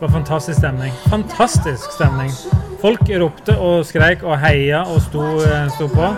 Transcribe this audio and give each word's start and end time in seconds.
Det 0.00 0.04
var 0.06 0.12
fantastisk 0.12 0.58
stemning. 0.58 0.92
Fantastisk 1.10 1.92
stemning. 1.92 2.30
Folk 2.80 3.00
ropte 3.08 3.54
og 3.56 3.86
skreik 3.88 4.20
og 4.28 4.34
heia 4.42 4.82
og 4.84 4.98
sto, 5.00 5.22
eh, 5.40 5.70
sto 5.72 5.86
på. 5.88 6.10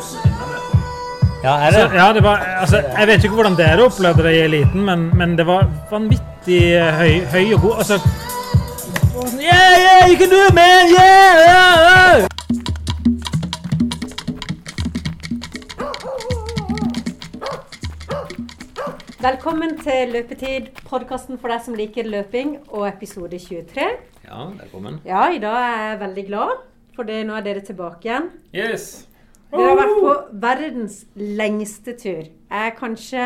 Ja, 1.45 1.53
er 1.69 1.71
Så, 1.71 1.79
det? 1.79 1.95
ja, 1.95 2.13
det 2.13 2.23
var, 2.23 2.37
altså, 2.61 2.83
jeg 2.99 3.07
vet 3.07 3.25
ikke 3.25 3.35
hvordan 3.35 3.57
dere 3.57 3.85
opplevde 3.85 4.23
det 4.23 4.33
i 4.35 4.41
eliten, 4.49 4.85
men, 4.85 5.17
men 5.19 5.39
det 5.39 5.47
var 5.47 5.71
vanvittig 5.91 6.63
høy, 6.99 7.23
høy 7.31 7.55
og 7.55 7.61
god 7.61 7.75
altså, 7.79 8.01
Yeah, 9.39 9.71
yeah, 9.79 10.11
you 10.11 10.17
can 10.19 10.29
do 10.29 10.43
it, 10.49 10.55
man! 10.55 10.91
Yeah, 10.99 11.39
yeah, 11.47 12.19
yeah! 12.19 12.38
Velkommen 19.19 19.73
til 19.83 20.13
Løpetid, 20.15 20.69
podkasten 20.87 21.41
for 21.43 21.51
deg 21.51 21.63
som 21.65 21.75
liker 21.75 22.07
løping, 22.07 22.53
og 22.71 22.85
episode 22.87 23.35
23. 23.43 23.87
Ja, 24.29 24.45
velkommen. 24.61 25.01
Ja, 25.09 25.25
i 25.35 25.41
dag 25.43 25.57
er 25.59 25.81
jeg 25.89 25.97
veldig 26.05 26.25
glad, 26.29 26.53
for 26.95 27.09
det, 27.09 27.17
nå 27.27 27.35
er 27.35 27.43
dere 27.43 27.65
tilbake 27.67 28.07
igjen. 28.07 28.29
Yes. 28.55 28.85
Dere 29.51 29.73
har 29.73 29.81
vært 29.81 29.97
på 30.05 30.13
verdens 30.45 31.01
lengste 31.19 31.97
tur. 31.99 32.29
Jeg 32.29 32.69
er 32.69 32.77
kanskje 32.79 33.25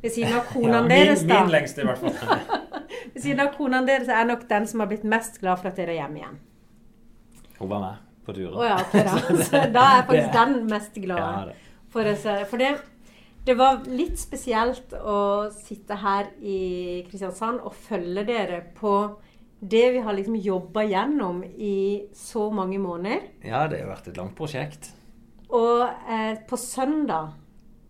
ved 0.00 0.14
siden 0.16 0.32
av 0.32 0.40
Ja, 0.40 0.46
konene 0.54 0.80
min, 0.86 0.94
deres, 0.94 1.26
da. 1.28 1.42
min 1.44 1.52
lengste, 1.58 1.84
i 1.84 1.90
hvert 1.90 2.00
fall. 2.06 2.64
Ved 3.14 3.20
siden 3.26 3.44
av 3.44 3.52
konene 3.58 3.84
deres 3.86 4.08
er 4.08 4.22
jeg 4.22 4.30
nok 4.32 4.48
den 4.48 4.64
som 4.70 4.80
har 4.80 4.88
blitt 4.90 5.04
mest 5.12 5.36
glad 5.42 5.60
for 5.60 5.68
at 5.68 5.76
dere 5.76 5.92
er 5.92 6.00
hjemme 6.00 6.22
igjen. 6.22 6.40
Hun 7.60 7.68
var 7.70 7.84
med 7.84 8.00
på 8.24 8.32
turen. 8.40 8.56
Å 8.56 8.64
ja, 8.64 8.80
okay, 8.80 9.04
da. 9.04 9.20
Så 9.50 9.60
da 9.76 9.84
er 9.90 10.00
jeg 10.00 10.08
faktisk 10.08 10.34
den 10.40 10.56
mest 10.72 10.98
glade. 11.04 11.52
Ja. 11.52 11.78
For, 11.92 12.10
for 12.48 12.64
det, 12.64 12.72
det 13.44 13.54
var 13.58 13.84
litt 13.88 14.16
spesielt 14.20 14.94
å 14.96 15.50
sitte 15.52 15.98
her 16.00 16.30
i 16.40 17.04
Kristiansand 17.08 17.60
og 17.60 17.76
følge 17.76 18.24
dere 18.28 18.60
på 18.76 18.94
det 19.64 19.84
vi 19.94 20.02
har 20.04 20.16
liksom 20.16 20.36
jobba 20.40 20.84
gjennom 20.88 21.42
i 21.44 22.08
så 22.16 22.50
mange 22.52 22.78
måneder. 22.80 23.20
ja, 23.44 23.66
det 23.68 23.80
har 23.80 23.92
vært 23.92 24.08
et 24.08 24.20
langt 24.20 24.36
prosjekt. 24.36 24.90
Og 25.54 25.84
eh, 25.84 26.40
på 26.48 26.56
søndag 26.58 27.34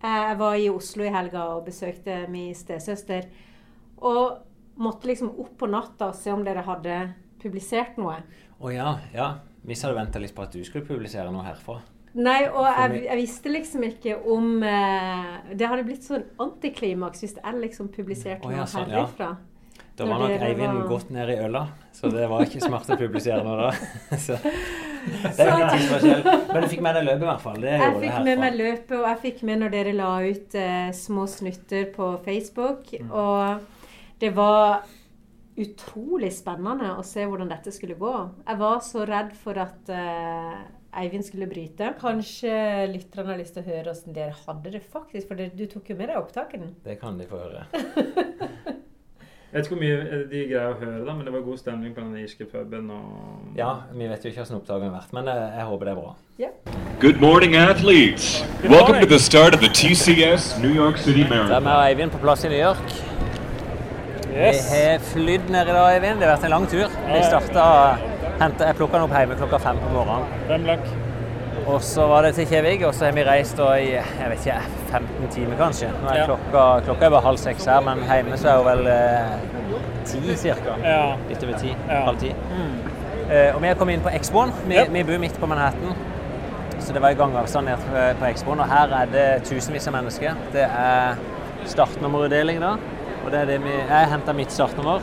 eh, 0.02 0.20
Jeg 0.28 0.38
var 0.38 0.56
i 0.58 0.68
Oslo 0.70 1.06
i 1.06 1.14
helga 1.14 1.46
og 1.54 1.64
besøkte 1.66 2.24
min 2.28 2.54
stesøster. 2.54 3.30
Og 4.04 4.42
måtte 4.76 5.08
liksom 5.08 5.32
opp 5.38 5.56
på 5.58 5.70
natta 5.70 6.10
og 6.10 6.18
se 6.18 6.34
om 6.34 6.44
dere 6.44 6.66
hadde 6.66 6.98
publisert 7.42 7.98
noe. 8.00 8.18
Å 8.58 8.74
ja, 8.74 8.98
ja. 9.14 9.32
Vi 9.64 9.74
hadde 9.78 9.96
venta 9.96 10.20
litt 10.20 10.34
på 10.36 10.44
at 10.44 10.52
du 10.52 10.60
skulle 10.66 10.86
publisere 10.86 11.30
noe 11.32 11.46
herfra. 11.46 11.78
Nei, 12.14 12.44
og 12.46 12.62
jeg, 12.68 13.00
jeg 13.08 13.18
visste 13.18 13.50
liksom 13.50 13.82
ikke 13.88 14.12
om 14.30 14.62
eh, 14.62 15.32
Det 15.58 15.66
hadde 15.66 15.82
blitt 15.86 16.04
sånn 16.06 16.22
antiklimaks 16.38 17.24
hvis 17.24 17.34
jeg 17.40 17.58
liksom 17.58 17.88
publiserte 17.94 18.52
ja, 18.54 18.68
noe 18.68 18.86
herfra. 18.92 19.32
ja. 19.32 19.80
Da 19.94 20.06
var 20.10 20.24
nok 20.24 20.42
Eivind 20.42 20.78
var- 20.80 20.88
godt 20.90 21.10
ned 21.14 21.30
i 21.30 21.36
øla, 21.38 21.60
så 21.94 22.08
det 22.10 22.24
var 22.30 22.42
ikke 22.42 22.62
smart 22.64 22.88
å 22.90 22.96
publisere 22.98 23.44
noe 23.46 23.68
da. 23.68 23.68
Så, 24.24 24.38
det 24.42 25.44
er 25.44 25.52
litt 25.60 25.74
tidsforskjell. 25.76 26.24
Men 26.48 26.64
du 26.64 26.68
fikk 26.72 26.82
med 26.82 26.96
deg 26.98 27.06
løpet 27.06 27.22
i 27.22 27.28
hvert 27.28 27.44
fall. 27.44 27.60
Det 27.62 27.74
Jeg 27.76 27.94
fikk 28.02 28.16
med 28.26 28.42
meg 28.42 28.56
løpet, 28.58 28.94
og 28.98 29.06
jeg 29.06 29.20
fikk 29.26 29.42
med 29.46 29.62
når 29.62 29.74
dere 29.76 29.92
la 29.94 30.10
ut 30.24 30.56
eh, 30.58 30.88
små 30.98 31.28
snutter 31.30 31.86
på 31.94 32.08
Facebook. 32.24 32.90
Mm. 33.04 33.12
Og 33.22 34.18
det 34.24 34.32
var 34.34 34.82
utrolig 35.62 36.32
spennende 36.34 36.96
å 36.98 37.04
se 37.06 37.26
hvordan 37.28 37.52
dette 37.52 37.70
skulle 37.74 37.94
gå. 38.00 38.14
Jeg 38.48 38.60
var 38.64 38.80
så 38.82 39.04
redd 39.06 39.30
for 39.44 39.62
at 39.62 39.92
eh, 39.94 40.58
Eivind 40.94 41.26
skulle 41.26 41.48
bryte. 41.50 41.90
Kanskje 41.98 42.54
lytterne 42.92 43.34
har 43.34 43.40
lyst 43.40 43.56
til 43.56 43.64
å 43.64 43.66
høre 43.66 43.90
hvordan 43.90 44.14
dere 44.14 44.36
hadde 44.44 44.74
det 44.76 44.82
faktisk, 44.86 45.28
for 45.30 45.42
du 45.58 45.66
tok 45.70 45.90
jo 45.90 45.98
med 45.98 46.12
deg 46.12 46.20
opptakene. 46.20 46.70
Det 46.84 46.98
kan 47.00 47.18
de 47.18 47.26
få 47.30 47.42
høre. 47.42 47.66
Jeg 49.54 49.60
vet 49.60 49.66
ikke 49.68 49.76
hvor 49.76 49.82
mye 49.84 50.20
de 50.26 50.38
greier 50.50 50.72
å 50.72 50.78
høre, 50.80 51.00
da, 51.06 51.12
men 51.14 51.26
det 51.28 51.30
var 51.30 51.42
god 51.46 51.58
stemning 51.60 51.92
på 51.94 52.02
den 52.02 52.16
irske 52.18 52.42
puben. 52.50 52.88
Og... 52.90 53.52
Ja, 53.54 53.68
vi 53.94 54.08
vet 54.10 54.24
jo 54.26 54.32
ikke 54.32 54.40
hvordan 54.42 54.58
opptaket 54.58 54.86
har 54.88 54.94
vært, 54.96 55.12
men 55.14 55.30
jeg, 55.30 55.44
jeg 55.54 55.66
håper 55.68 55.86
det 55.86 55.92
er 55.92 56.00
bra. 56.00 56.14
Good 57.04 57.22
morning, 57.22 57.54
athletes. 57.54 58.26
Good 58.62 58.72
Welcome 58.72 58.96
morning. 58.96 59.06
to 59.06 59.14
the 59.14 59.20
start 59.22 59.54
of 59.54 59.62
the 59.62 59.70
TCS 59.70 60.58
New 60.58 60.74
York 60.74 60.98
City 60.98 61.22
Da 61.22 61.38
er 61.38 61.62
vi 61.62 61.70
og 61.70 61.84
Eivind 61.84 62.10
på 62.16 62.22
plass 62.24 62.42
i 62.42 62.50
New 62.50 62.58
York. 62.58 62.82
Yes. 64.34 64.66
Vi 64.72 64.82
har 64.82 65.06
flydd 65.12 65.46
ned 65.54 65.70
i 65.70 65.78
dag, 65.78 65.86
Eivind. 66.00 66.18
Det 66.18 66.26
har 66.26 66.34
vært 66.34 66.48
en 66.50 66.54
lang 66.56 66.66
tur. 66.74 66.98
Vi 67.06 67.22
starta 67.28 67.68
hentet, 68.40 68.66
Jeg 68.66 68.76
plukka 68.76 68.98
den 68.98 69.02
opp 69.08 69.16
hjemme 69.18 69.34
klokka 69.38 69.58
fem 69.58 69.76
på 69.78 69.88
morgenen. 69.94 70.26
Fem 70.48 70.64
lakk? 70.64 70.86
Og 71.66 71.80
så 71.82 72.04
var 72.10 72.22
det 72.26 72.34
til 72.34 72.46
Kjevik, 72.46 72.82
og 72.84 72.94
så 72.94 73.04
har 73.06 73.12
vi 73.16 73.22
reist 73.24 73.56
da 73.56 73.70
i 73.80 73.90
jeg 73.94 74.30
vet 74.30 74.46
ikke, 74.46 74.56
15 74.90 75.28
timer 75.30 75.56
kanskje. 75.56 75.88
Nå 76.02 76.08
er 76.10 76.16
Ja. 76.18 76.24
klokka, 76.26 76.64
klokka 76.84 77.06
er 77.06 77.10
bare 77.10 77.22
halv 77.22 77.36
seks 77.38 77.64
her, 77.64 77.80
men 77.80 77.98
hjemme 78.04 78.36
så 78.36 78.48
er 78.48 78.56
hun 78.56 78.66
vel 78.66 78.86
eh, 78.86 79.38
ti 80.04 80.36
cirka. 80.36 80.74
Ja. 80.84 81.14
Litt 81.28 81.42
over 81.44 81.58
ti. 81.58 81.74
Ja. 81.88 82.04
Halv 82.04 82.18
ti. 82.20 82.34
Eh, 83.30 83.54
og 83.54 83.62
vi 83.62 83.66
har 83.68 83.74
kommet 83.74 83.94
inn 83.94 84.00
på 84.04 84.10
Expoen. 84.14 84.52
Vi, 84.66 84.74
Ja. 84.74 84.84
vi 84.90 85.02
bor 85.02 85.18
midt 85.18 85.40
på 85.40 85.46
Manhattan. 85.46 85.94
Så 86.80 86.92
det 86.92 87.00
var 87.00 87.08
i 87.10 87.14
gangavstand 87.14 87.66
ned 87.66 87.76
på- 87.78 88.18
på 88.20 88.24
Expoen. 88.30 88.60
Og 88.60 88.66
her 88.68 88.88
er 89.02 89.06
det 89.06 89.44
tusenvis 89.44 89.86
av 89.86 89.92
mennesker. 89.94 90.34
Det 90.52 90.62
er 90.64 91.14
startnummerutdeling 91.64 92.60
da. 92.60 92.76
Og 93.24 93.30
det 93.32 93.40
er 93.40 93.44
det 93.46 93.60
vi 93.64 93.70
Jeg 93.70 94.08
henta 94.10 94.32
mitt 94.34 94.52
startnummer. 94.52 95.00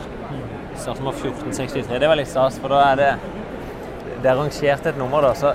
Startnummer 0.82 1.14
1463. 1.16 1.98
Det 2.02 2.08
var 2.10 2.18
litt 2.18 2.30
stas, 2.30 2.58
for 2.62 2.68
da 2.74 2.82
er 2.92 2.96
det 3.02 3.10
Det 4.22 4.30
er 4.30 4.36
rangert 4.38 4.86
et 4.86 4.98
nummer, 4.98 5.22
da. 5.24 5.32
Så 5.34 5.54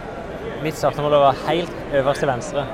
mitt 0.64 0.76
startnummer 0.76 1.10
var 1.24 1.36
helt 1.48 1.72
øverst 1.96 2.20
til 2.24 2.28
venstre. 2.28 2.66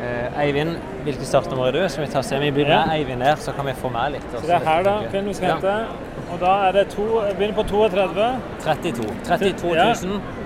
Eh, 0.00 0.40
Eivind, 0.42 0.78
hvilket 1.04 1.26
startnummer 1.28 1.68
er 1.68 1.72
du? 1.76 1.88
Skal 1.92 2.06
vi 2.06 2.10
ta 2.12 2.22
se 2.24 2.36
om 2.38 2.42
vi 2.42 2.50
med 2.50 2.66
Ja. 2.68 2.80
Eivind 2.94 3.20
der, 3.20 3.36
så 3.36 3.52
kan 3.52 3.66
vi 3.66 3.72
få 3.76 3.90
med 3.92 4.12
litt. 4.16 4.24
Så 4.32 4.40
det 4.46 4.54
er 4.56 4.64
her, 4.64 4.82
da. 4.82 4.94
Finn 5.12 5.28
vi 5.28 5.34
skal 5.34 5.48
Ja. 5.48 5.54
hente. 5.54 5.86
Og 6.32 6.40
da 6.40 6.52
er 6.68 6.72
det 6.72 6.88
to 6.90 7.02
begynner 7.36 7.54
på 7.54 7.62
32. 7.68 8.40
32. 8.64 9.04
32 9.24 9.74
000. 9.74 9.76
Ja. 9.76 9.94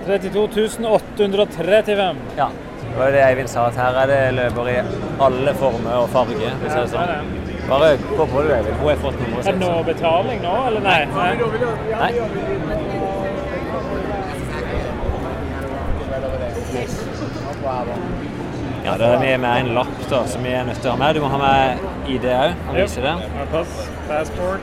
32 0.05 0.85
835. 0.85 2.15
Ja. 2.37 2.47
Det 2.81 2.97
var 2.99 3.05
jo 3.07 3.11
det 3.11 3.23
Eivind 3.25 3.47
sa, 3.49 3.65
at 3.67 3.75
her 3.75 3.93
er 4.03 4.05
det 4.07 4.35
løper 4.35 4.67
i 4.67 4.77
alle 5.19 5.53
former 5.53 5.93
og 6.03 6.09
farger. 6.09 6.51
Hvis 6.61 6.75
Ja, 6.75 6.81
det 6.81 6.93
er 6.93 6.97
sånn. 6.97 7.44
Bare 7.69 7.97
gå 8.17 8.25
på 8.25 8.41
det, 8.41 8.57
Eivind. 8.57 8.75
Hun 8.75 8.89
har 8.89 8.95
fått 8.95 9.19
nummeret 9.19 9.47
Er 9.47 9.51
det 9.51 9.59
noe 9.59 9.83
betaling 9.83 10.41
nå, 10.41 10.55
eller 10.67 10.81
nei? 10.85 11.05
nei. 11.05 11.35
Nei. 11.99 12.11
Ja, 18.85 18.97
da 18.97 19.05
er 19.05 19.19
vi 19.19 19.37
med 19.41 19.59
en 19.59 19.73
lapp 19.73 20.09
da, 20.09 20.25
som 20.29 20.43
vi 20.45 20.51
er 20.53 20.65
nødt 20.67 20.77
til 20.83 20.91
å 20.91 20.93
ha 20.93 20.99
med. 21.01 21.15
Du 21.17 21.21
må 21.23 21.29
ha 21.33 21.39
med 21.41 22.11
ID 22.13 22.27
òg 22.29 22.53
det. 22.69 22.85
Ja, 23.05 23.45
pass. 23.51 23.79
Passport. 24.07 24.61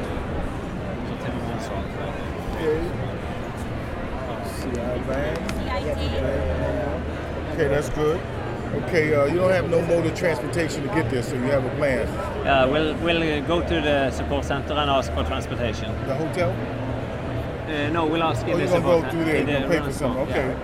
Okay, 7.53 7.69
that's 7.69 7.91
good. 7.91 8.31
Okay, 8.75 9.15
uh, 9.15 9.27
you 9.27 9.37
don't 9.37 9.50
have 9.50 9.69
no 9.71 9.83
mode 9.83 10.06
of 10.06 10.15
transportation 10.15 10.83
to 10.83 10.88
get 10.94 11.10
there, 11.10 11.22
so 11.22 11.34
you 11.34 11.43
have 11.43 11.65
a 11.65 11.69
plan. 11.77 12.06
Yeah, 12.44 12.65
we'll, 12.65 12.94
we'll 12.97 13.43
go 13.47 13.60
to 13.60 13.81
the 13.81 14.10
support 14.10 14.44
center 14.47 14.72
and 14.72 14.91
ask 14.91 15.12
for 15.12 15.25
transportation. 15.25 15.93
The 16.06 16.15
hotel? 16.15 16.50
Uh, 16.50 17.91
no, 17.91 18.06
we'll 18.06 18.22
ask 18.22 18.44
Oh, 18.47 18.50
in 18.53 18.59
you're 18.59 18.69
gonna 18.69 18.81
go 18.81 19.10
through 19.10 19.25
there, 19.27 19.37
and 19.47 19.65
the 19.65 19.69
pay 19.69 19.81
for 19.84 19.93
something. 19.93 20.27
store, 20.27 20.43
Okay. 20.44 20.56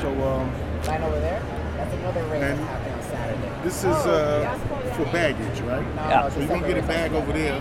So, 0.00 0.08
um, 0.24 0.50
Line 0.86 1.02
over 1.02 1.20
there. 1.20 1.42
That's 1.76 1.94
another 1.94 2.22
race 2.24 2.42
And- 2.42 2.60
happening 2.60 3.02
Saturday. 3.10 3.50
this 3.64 3.78
is 3.78 3.84
uh, 4.06 4.58
for 4.96 5.04
baggage, 5.12 5.60
right? 5.62 5.84
Yeah. 5.96 6.28
So 6.28 6.38
you're 6.40 6.48
gonna 6.48 6.66
get 6.68 6.78
a 6.78 6.86
bag 6.86 7.12
over 7.12 7.32
there. 7.32 7.60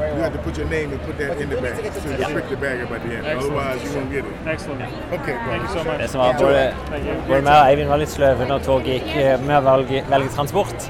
You 0.00 0.22
have 0.22 0.32
to 0.32 0.38
put 0.38 0.56
your 0.56 0.68
name 0.68 0.92
and 0.92 1.00
put 1.02 1.18
that 1.18 1.36
in 1.40 1.50
the 1.50 1.56
bag, 1.60 1.92
so 1.92 2.08
you 2.08 2.24
prick 2.34 2.48
the 2.48 2.56
bag 2.56 2.80
up 2.80 2.90
at 2.90 3.02
the 3.02 3.16
end. 3.16 3.26
Otherwise, 3.26 3.84
you 3.84 3.90
won't 3.96 4.10
get 4.10 4.24
it. 4.24 4.32
Excellent. 4.46 4.82
Okay, 5.12 5.36
Thank 5.48 5.62
you 5.62 5.68
so 5.68 5.84
much. 5.84 5.98
Det 6.00 6.08
som 6.08 6.20
var 6.20 6.32
både, 6.38 6.62
både 7.28 7.42
meg 7.42 7.52
og 7.52 7.66
Eivind 7.68 7.92
var 7.92 8.00
litt 8.00 8.12
sløve 8.12 8.46
når 8.48 8.64
toget 8.64 8.88
gikk 8.94 9.10
eh, 9.20 9.34
med 9.44 9.58
å 9.58 9.62
velge, 9.66 10.02
velge 10.08 10.32
transport. 10.36 10.88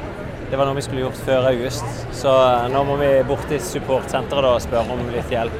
Det 0.51 0.59
var 0.59 0.67
noe 0.67 0.79
vi 0.79 0.85
skulle 0.87 1.03
gjort 1.05 1.19
før 1.27 1.49
august, 1.51 2.07
så 2.23 2.37
eh, 2.45 2.69
nå 2.75 2.85
må 2.87 2.97
vi 3.03 3.11
bort 3.27 3.47
til 3.51 3.61
supportsenteret 3.67 4.51
og 4.53 4.63
spørre 4.63 4.95
om 4.95 5.03
litt 5.15 5.35
hjelp. 5.35 5.59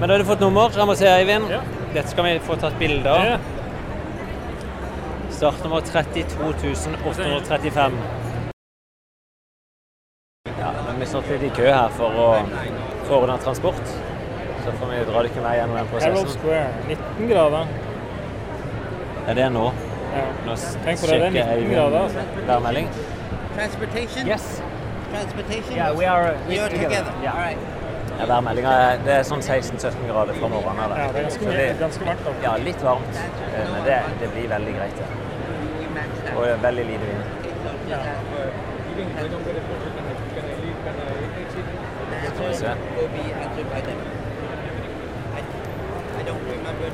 Men 0.00 0.04
da 0.08 0.14
har 0.14 0.24
du 0.24 0.28
fått 0.28 0.44
nummer. 0.44 0.68
Jeg 0.76 0.90
må 0.90 0.98
se, 1.00 1.08
Eivind. 1.08 1.48
Ja. 1.52 1.62
Dette 1.94 2.10
skal 2.12 2.28
vi 2.28 2.36
få 2.44 2.58
tatt 2.60 2.76
bilde 2.80 3.08
av. 3.08 3.24
Ja. 3.24 3.38
Startnummer 5.34 5.80
32 5.80 6.52
835. 7.08 7.98
Ja, 11.14 11.20
vi 11.28 11.34
litt 11.38 11.42
i 11.46 11.50
kø 11.54 11.66
her 11.70 11.92
for 11.94 12.16
å 12.18 12.28
få 13.06 13.18
ordna 13.22 13.36
transport. 13.38 13.90
Så 14.64 14.72
får 14.80 14.88
vi 14.90 15.02
dra 15.06 15.20
dere 15.22 15.42
med 15.44 15.56
gjennom 15.58 15.76
den 15.78 15.90
Herald 15.92 15.92
prosessen. 15.92 16.40
Square. 16.40 16.66
19 16.88 17.28
grader. 17.30 17.68
Er 19.28 19.38
det 19.38 19.44
nå? 19.54 19.68
Ja. 20.14 20.24
Nå 20.46 20.56
Tenk 20.86 21.00
på 21.04 21.06
det, 21.12 21.18
det 21.36 21.44
er 21.44 21.52
19 21.60 21.70
grader, 21.76 21.98
altså. 22.00 22.24
Værmelding. 22.48 22.88
Transportation? 23.54 24.26
Yes. 24.32 24.48
Transportation? 25.12 25.76
Yeah, 25.76 25.94
we 25.98 26.04
are 26.10 26.34
we 26.48 26.58
are 26.58 26.68
together. 26.68 27.14
Yeah. 27.22 27.36
All 27.36 27.46
right. 27.46 27.58
Ja, 28.18 28.26
værmeldinga 28.30 28.74
er, 28.88 28.98
det 29.06 29.14
er 29.20 29.24
sånn 29.30 29.42
16-17 29.42 30.10
grader 30.10 30.34
fra 30.40 30.50
morgenen 30.50 30.82
av. 30.84 30.98
Ja, 30.98 31.06
det 31.14 31.22
er 31.22 31.28
ganske, 31.30 31.46
mye- 31.46 31.78
ganske 31.78 32.10
varmt. 32.10 32.26
da. 32.26 32.34
Ja, 32.42 32.56
litt 32.66 32.82
varmt, 32.82 33.22
eh, 33.54 33.70
men 33.72 33.80
det, 33.86 34.02
det 34.20 34.28
blir 34.34 34.50
veldig 34.50 34.74
greit. 34.80 34.98
Ja. 34.98 35.06
Og 36.36 36.42
det 36.42 36.52
er 36.58 36.62
veldig 36.68 36.90
lite 36.90 37.04
vind. 37.10 37.22
And 38.94 39.34
vi 42.38 42.54
se. 42.54 42.66
will 42.96 43.08
be 43.08 43.24
answered 43.32 43.68
by 43.74 43.80
them. 43.80 43.98
i 46.18 46.22
don't 46.22 46.44
remember 46.56 46.90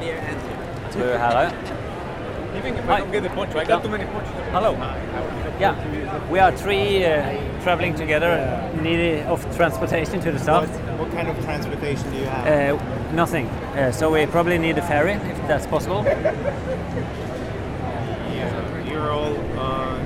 their 0.00 0.18
answer. 0.30 0.54
Jeg 0.84 0.92
tror 0.92 1.18
her 1.18 1.44
òg. 1.44 1.52
Hi. 2.88 3.00
Hello. 4.52 4.72
Yeah, 5.60 5.74
we 6.30 6.38
are 6.38 6.52
three 6.52 7.04
uh, 7.04 7.12
traveling 7.62 7.94
together, 7.94 8.30
in 8.74 8.82
need 8.82 9.22
of 9.26 9.56
transportation 9.56 10.20
to 10.20 10.32
the 10.32 10.38
south. 10.38 10.68
What 10.98 11.10
kind 11.12 11.28
of 11.28 11.44
transportation 11.44 12.10
do 12.10 12.16
you 12.18 12.24
have? 12.26 12.74
Uh, 12.74 13.12
nothing. 13.12 13.46
Uh, 13.76 13.90
so 13.92 14.10
we 14.12 14.26
probably 14.26 14.58
need 14.58 14.78
a 14.78 14.82
ferry, 14.82 15.12
if 15.12 15.38
that's 15.48 15.66
possible. 15.66 16.04
Yeah, 18.34 18.90
you're 18.90 19.10
all 19.10 19.36
on 19.58 20.00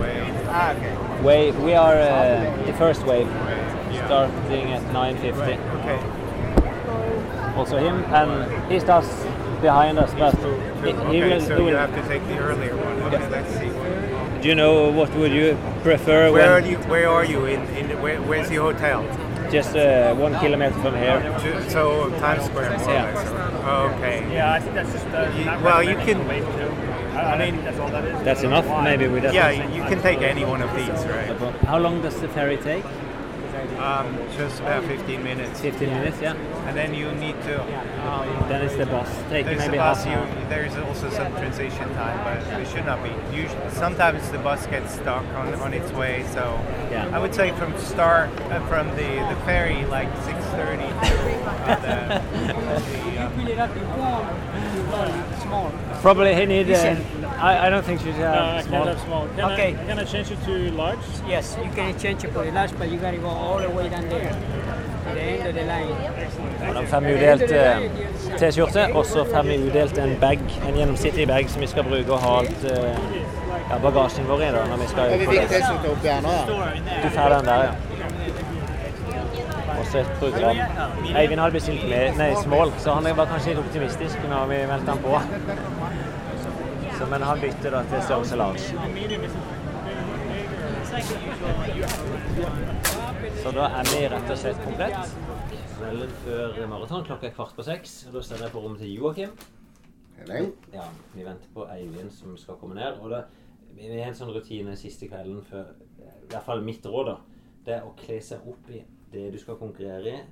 way. 0.00 0.32
Ah, 0.48 0.72
okay. 0.72 1.22
Wave. 1.22 1.58
We 1.62 1.74
are 1.74 1.94
uh, 1.94 2.62
the 2.66 2.72
first 2.74 3.04
wave, 3.06 3.26
Yeah. 3.26 3.55
Starting 4.06 4.72
at 4.72 4.82
9:50. 4.92 5.58
Okay. 5.80 5.98
Also 7.56 7.76
him, 7.78 8.04
and 8.14 8.30
he 8.72 8.78
starts 8.80 9.08
behind 9.62 9.98
us, 9.98 10.12
but 10.18 10.34
he, 10.84 10.92
he 10.92 11.22
Okay, 11.22 11.38
will. 11.38 11.40
so 11.40 11.56
he 11.56 11.68
you 11.70 11.76
have 11.76 11.94
to 11.94 12.02
take 12.08 12.22
the 12.28 12.38
earlier 12.38 12.76
one. 12.76 13.02
Okay, 13.14 13.28
let's 13.30 13.52
see. 13.58 13.70
do 14.42 14.48
you 14.48 14.54
know 14.54 14.90
what 14.92 15.10
would 15.16 15.32
you 15.32 15.56
prefer? 15.82 16.30
Where 16.32 16.52
are 16.52 16.60
you? 16.60 16.76
Where 16.92 17.08
are 17.08 17.24
you? 17.24 17.46
In 17.46 17.60
in 17.78 17.86
where, 18.02 18.20
where's 18.28 18.48
the 18.48 18.56
hotel? 18.56 19.02
Just 19.50 19.74
uh, 19.76 20.14
one 20.14 20.34
kilometer 20.40 20.74
from 20.82 20.94
here. 20.96 21.18
Ju- 21.42 21.70
So 21.70 22.10
Times 22.20 22.44
Square. 22.44 22.70
More 22.78 22.88
Yeah. 22.90 23.10
or 23.10 23.14
less. 23.14 23.32
or- 23.32 23.90
Okay. 23.94 24.16
Yeah, 24.34 24.52
I 24.56 24.58
think 24.60 24.74
that's 24.74 24.92
just. 24.92 25.06
Uh, 25.06 25.26
You- 25.38 25.44
not 25.46 25.62
well, 25.62 25.82
you 25.82 25.96
can- 26.06 26.26
wave 26.28 26.44
two. 26.58 26.70
I, 27.16 27.34
I 27.34 27.36
think 27.38 27.64
that's 27.64 27.78
all 27.80 27.90
that 27.96 28.04
is. 28.04 28.16
That's 28.28 28.42
enough, 28.42 28.66
maybe 28.84 29.06
with 29.08 29.22
that. 29.22 29.32
Yeah, 29.34 29.50
you 29.50 29.62
you 29.76 29.82
can 29.90 30.00
take 30.02 30.20
any 30.32 30.44
one 30.44 30.60
of 30.66 30.70
these, 30.78 31.00
right? 31.14 31.30
How 31.70 31.78
long 31.78 32.02
does 32.02 32.16
the 32.20 32.28
ferry 32.28 32.58
take? 32.70 32.84
Um, 33.78 34.16
just 34.36 34.60
about 34.60 34.84
15 34.84 35.22
minutes. 35.22 35.60
15 35.60 35.88
minutes, 35.88 36.18
yeah. 36.20 36.34
And 36.66 36.76
then 36.76 36.94
you 36.94 37.10
need 37.12 37.40
to. 37.42 37.62
Um, 38.08 38.26
Then 38.48 38.62
it's 38.64 38.76
the 38.76 38.86
bus 38.86 39.08
Take 39.28 39.44
There's 39.46 39.58
maybe 39.58 39.76
a 39.76 39.80
bus. 39.80 40.04
half 40.04 40.28
You, 40.28 40.34
there's 40.48 40.76
also 40.76 41.10
some 41.10 41.32
transition 41.32 41.88
time, 41.94 42.18
but 42.24 42.38
it 42.60 42.68
should 42.68 42.86
not 42.86 43.02
be. 43.02 43.10
Usually, 43.36 43.70
sometimes 43.70 44.28
the 44.30 44.38
bus 44.38 44.66
gets 44.66 44.94
stuck 44.94 45.24
on, 45.34 45.54
on 45.56 45.74
its 45.74 45.90
way. 45.92 46.24
So 46.32 46.58
Yeah. 46.90 47.10
I 47.12 47.18
would 47.18 47.34
say 47.34 47.50
from 47.52 47.76
start 47.78 48.30
uh, 48.50 48.60
from 48.66 48.88
the, 48.96 49.20
the 49.30 49.36
ferry 49.44 49.84
like 49.86 50.08
6:30 50.24 50.88
to 50.88 50.94
uh, 51.46 51.80
the, 51.80 51.96
the 52.46 52.54
uh, 53.20 53.30
Probably 56.00 56.34
he 56.34 56.46
need. 56.46 56.70
Uh, 56.70 56.96
I, 57.38 57.66
I 57.66 57.70
don't 57.70 57.84
think 57.84 58.00
she's 58.00 58.16
No, 58.16 58.24
I 58.24 58.28
uh, 58.28 58.52
can't 58.54 58.66
small. 58.66 58.84
have 58.86 59.00
small. 59.00 59.28
Can, 59.36 59.52
Okay. 59.52 59.68
I, 59.74 59.84
can 59.86 59.98
I 59.98 60.04
change 60.04 60.30
it 60.30 60.38
to 60.44 60.52
large? 60.72 60.98
Yes, 61.28 61.56
you 61.62 61.70
can 61.74 61.98
change 61.98 62.24
it 62.24 62.32
for 62.32 62.44
large, 62.50 62.72
but 62.78 62.90
you 62.90 62.98
gotta 62.98 63.18
go 63.18 63.28
all 63.28 63.58
the 63.58 63.68
way 63.70 63.88
down 63.88 64.08
there 64.08 64.30
to 64.30 65.14
the 65.14 65.20
end 65.20 65.48
of 65.48 65.54
the 65.54 65.64
line. 65.64 66.86
Får 66.86 67.00
vi 67.00 67.14
udelt 67.14 67.42
eh, 67.52 67.76
T-skjorte, 68.38 68.86
og 68.94 69.06
så 69.06 69.24
får 69.34 69.42
vi 69.42 69.58
udelt 69.68 69.98
en 69.98 70.16
bag, 70.20 70.38
en 70.68 70.74
gjennomsnittlig 70.74 71.28
bag 71.28 71.50
som 71.50 71.60
vi 71.60 71.66
skal 71.66 71.84
bruke 71.84 72.12
og 72.12 72.18
ha 72.20 72.38
alt 72.38 72.64
eh, 72.64 72.96
ja, 73.70 73.78
bagasjen 73.82 74.28
vår 74.28 74.42
i 74.42 74.50
da, 74.56 74.64
når 74.70 74.76
vi 74.76 74.88
skal 74.88 75.26
på 75.26 75.32
ja. 76.04 76.20
Du 77.04 77.08
får 77.10 77.28
den 77.36 77.44
der, 77.46 77.62
ja. 77.62 77.70
Og 79.78 79.86
så 79.92 79.98
et 79.98 80.06
program. 80.20 80.56
Eivind 81.16 81.40
hadde 81.40 81.52
bestilt 81.52 81.88
med, 81.88 82.16
nei, 82.18 82.30
small, 82.42 82.72
så 82.78 82.92
han 82.96 83.16
var 83.16 83.28
kanskje 83.30 83.50
litt 83.54 83.58
optimistisk 83.64 84.28
når 84.30 84.46
vi 84.52 84.62
meldte 84.70 84.90
han 84.90 84.98
på. 85.04 85.20
Så, 86.98 87.06
men 87.10 87.22
han 87.22 87.40
bytter 87.40 87.74
da 87.74 87.82
til 87.90 88.02
størrelse 88.06 88.36
large. 88.40 88.68
Så 93.42 93.52
da 93.52 93.66
er 93.68 93.90
vi 93.90 93.98
rett 94.08 94.30
og 94.32 94.38
slett 94.40 94.62
komplett. 94.64 95.12
Kvelden 95.76 96.14
før 96.22 96.56
maraton 96.70 97.04
klokka 97.04 97.28
er 97.28 97.34
kvart 97.36 97.52
på 97.58 97.66
seks. 97.66 97.98
og 98.08 98.16
Da 98.16 98.22
sender 98.24 98.46
jeg 98.46 98.54
på 98.54 98.62
rommet 98.64 98.80
til 98.80 98.94
Joakim. 98.94 99.34
Ja, 100.72 100.86
vi 101.12 101.26
venter 101.26 101.52
på 101.52 101.66
Eivind 101.74 102.14
som 102.16 102.36
skal 102.40 102.56
komme 102.60 102.78
ned. 102.78 102.96
Og 103.04 103.12
det, 103.12 103.22
vi 103.76 103.90
har 103.92 104.08
en 104.08 104.16
sånn 104.16 104.32
rutine 104.32 104.76
siste 104.80 105.10
kvelden 105.10 105.44
før 105.50 105.74
I 106.00 106.30
hvert 106.32 106.48
fall 106.48 106.64
mitt 106.64 106.86
råd, 106.88 107.12
da. 107.12 107.18
Det 107.66 107.74
er 107.76 107.84
å 107.84 107.92
kle 107.98 108.16
seg 108.24 108.46
opp 108.48 108.70
i 108.72 108.80
det 109.12 109.28
du 109.34 109.38
skal 109.42 109.60
konkurrere 109.60 110.16
i. 110.16 110.24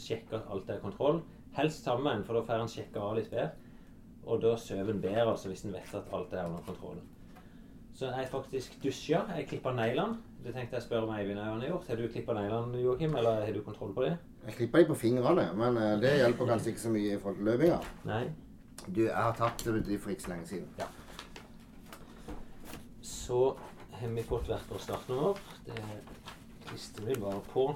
Sjekke 0.00 0.40
at 0.40 0.48
alt 0.48 0.72
er 0.72 0.80
kontroll. 0.80 1.20
Helst 1.58 1.84
sammen, 1.84 2.24
for 2.24 2.40
da 2.40 2.46
får 2.48 2.64
en 2.64 2.72
sjekka 2.72 3.04
av 3.04 3.18
litt 3.20 3.28
bedre. 3.28 3.52
Og 4.26 4.42
da 4.42 4.54
sover 4.56 4.92
en 4.92 5.02
bedre 5.02 5.30
altså, 5.30 5.50
hvis 5.50 5.64
en 5.66 5.74
vet 5.74 5.94
at 5.98 6.14
alt 6.14 6.32
er 6.32 6.46
under 6.46 6.62
kontroll. 6.66 7.00
Så 7.94 8.08
jeg 8.08 8.28
faktisk 8.30 8.76
dusja. 8.82 9.20
Jeg 9.36 9.48
klippa 9.48 9.72
neglene. 9.76 10.16
Det 10.44 10.54
tenkte 10.54 10.78
jeg 10.78 10.82
å 10.82 10.86
spørre 10.86 11.06
om 11.06 11.12
Eivind 11.14 11.38
har 11.38 11.66
gjort. 11.66 11.88
Har 11.90 11.98
du 12.00 12.06
klippa 12.10 12.34
neglene, 12.34 12.80
Joakim, 12.82 13.14
eller 13.18 13.44
har 13.44 13.52
du 13.52 13.60
kontroll 13.62 13.92
på 13.94 14.06
det? 14.06 14.16
Jeg 14.46 14.56
klipper 14.56 14.82
de 14.82 14.88
på 14.88 14.96
fingrene, 14.98 15.44
men 15.54 15.76
eh, 15.78 15.98
det 16.02 16.16
hjelper 16.18 16.48
kanskje 16.50 16.72
ikke 16.72 16.82
så 16.82 16.94
mye 16.94 17.12
i 17.12 17.20
forhold 17.20 17.38
til 17.38 17.50
løpinga. 17.50 17.76
Nei. 18.08 18.24
Du, 18.88 19.04
jeg 19.04 19.14
har 19.14 19.36
tatt 19.38 19.62
det 19.62 20.00
for 20.02 20.10
ikke 20.10 20.24
så 20.24 20.32
lenge 20.32 20.48
siden. 20.50 20.66
Ja. 20.80 20.88
Så 23.06 23.40
har 24.00 24.10
vi 24.16 24.26
fått 24.26 24.50
hvert 24.50 24.72
vårt 24.72 24.82
startnummer. 24.82 25.38
Det 25.68 25.78
klistrer 26.66 27.12
vi 27.12 27.20
bare 27.22 27.42
på. 27.52 27.68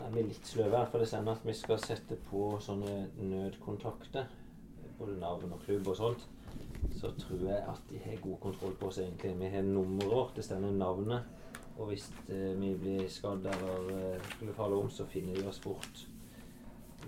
Er 0.00 0.12
vi 0.14 0.24
litt 0.24 0.46
sløve 0.48 0.78
her, 0.78 0.88
for 0.88 1.02
det 1.02 1.10
sender 1.10 1.36
at 1.36 1.44
vi 1.44 1.52
skal 1.58 1.82
sette 1.82 2.16
på 2.30 2.54
sånne 2.64 3.10
nødkontakter. 3.18 4.30
Både 5.00 5.16
navn 5.16 5.54
og 5.56 5.62
klubb 5.64 5.88
og 5.88 5.96
sånt. 5.96 6.26
Så 7.00 7.10
tror 7.16 7.42
jeg 7.46 7.60
at 7.72 7.82
de 7.90 7.98
har 8.04 8.20
god 8.20 8.38
kontroll 8.42 8.74
på 8.76 8.90
oss 8.90 9.00
egentlig. 9.00 9.32
Vi 9.40 9.48
har 9.54 9.64
nummeret, 9.64 10.34
det 10.36 10.44
står 10.44 10.66
navnet. 10.76 11.28
Og 11.80 11.88
hvis 11.88 12.10
eh, 12.28 12.52
vi 12.60 12.74
blir 12.76 13.06
skadd 13.08 13.46
eller 13.48 13.90
eh, 13.96 14.30
skulle 14.34 14.52
falle 14.56 14.76
om, 14.76 14.90
så 14.92 15.06
finner 15.08 15.38
de 15.38 15.46
oss 15.48 15.60
fort. 15.64 16.04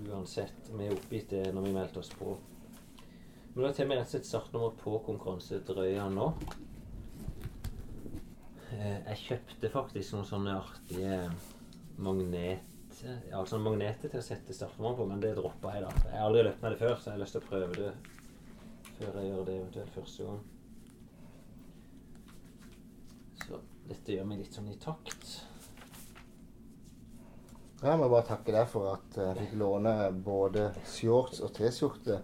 Uansett. 0.09 0.71
Vi 0.73 0.87
er 0.87 0.95
oppgitt 0.97 1.31
det 1.35 1.45
når 1.53 1.67
vi 1.69 1.75
meldte 1.77 2.01
oss 2.01 2.13
på. 2.17 2.39
Men 3.53 3.67
da 3.67 3.73
tar 3.77 3.91
vi 3.91 3.99
rett 3.99 4.09
og 4.09 4.15
slett 4.15 4.29
startnummer 4.31 4.73
på 4.81 4.97
konkurransedrøya 5.11 6.07
nå. 6.15 6.31
Eh, 8.73 8.99
Jeg 9.11 9.19
kjøpte 9.27 9.73
faktisk 9.75 10.17
noen 10.17 10.31
sånne 10.31 10.57
artige 10.63 11.19
magnet, 12.01 12.65
ja, 13.31 13.41
sånne 13.47 13.65
magneter 13.65 14.11
til 14.11 14.21
å 14.21 14.25
sette 14.25 14.55
startnummeret 14.57 14.99
på, 14.99 15.07
men 15.11 15.23
det 15.23 15.35
droppa 15.39 15.75
jeg 15.77 15.85
da. 15.87 15.93
Jeg 16.09 16.19
har 16.19 16.27
aldri 16.29 16.43
løpt 16.47 16.65
med 16.65 16.75
det 16.75 16.81
før, 16.83 16.97
så 16.97 17.11
jeg 17.11 17.15
har 17.17 17.23
lyst 17.23 17.37
til 17.37 17.43
å 17.43 17.49
prøve 17.49 17.73
det 17.79 17.93
før 18.99 19.17
jeg 19.19 19.31
gjør 19.31 19.47
det 19.49 19.57
eventuelt 19.61 19.97
første 19.97 20.27
gang. 20.29 20.43
Så 23.43 23.63
dette 23.89 24.15
gjør 24.15 24.29
meg 24.29 24.43
litt 24.43 24.59
sånn 24.59 24.71
i 24.71 24.79
takt. 24.83 25.33
Jeg 27.83 27.99
må 27.99 28.07
bare 28.07 28.29
takke 28.29 28.55
deg 28.55 28.69
for 28.71 28.93
at 28.93 29.17
jeg 29.19 29.39
fikk 29.41 29.57
låne 29.59 29.97
både 30.23 30.69
shorts 30.87 31.41
og 31.43 31.51
T-skjorte 31.57 32.21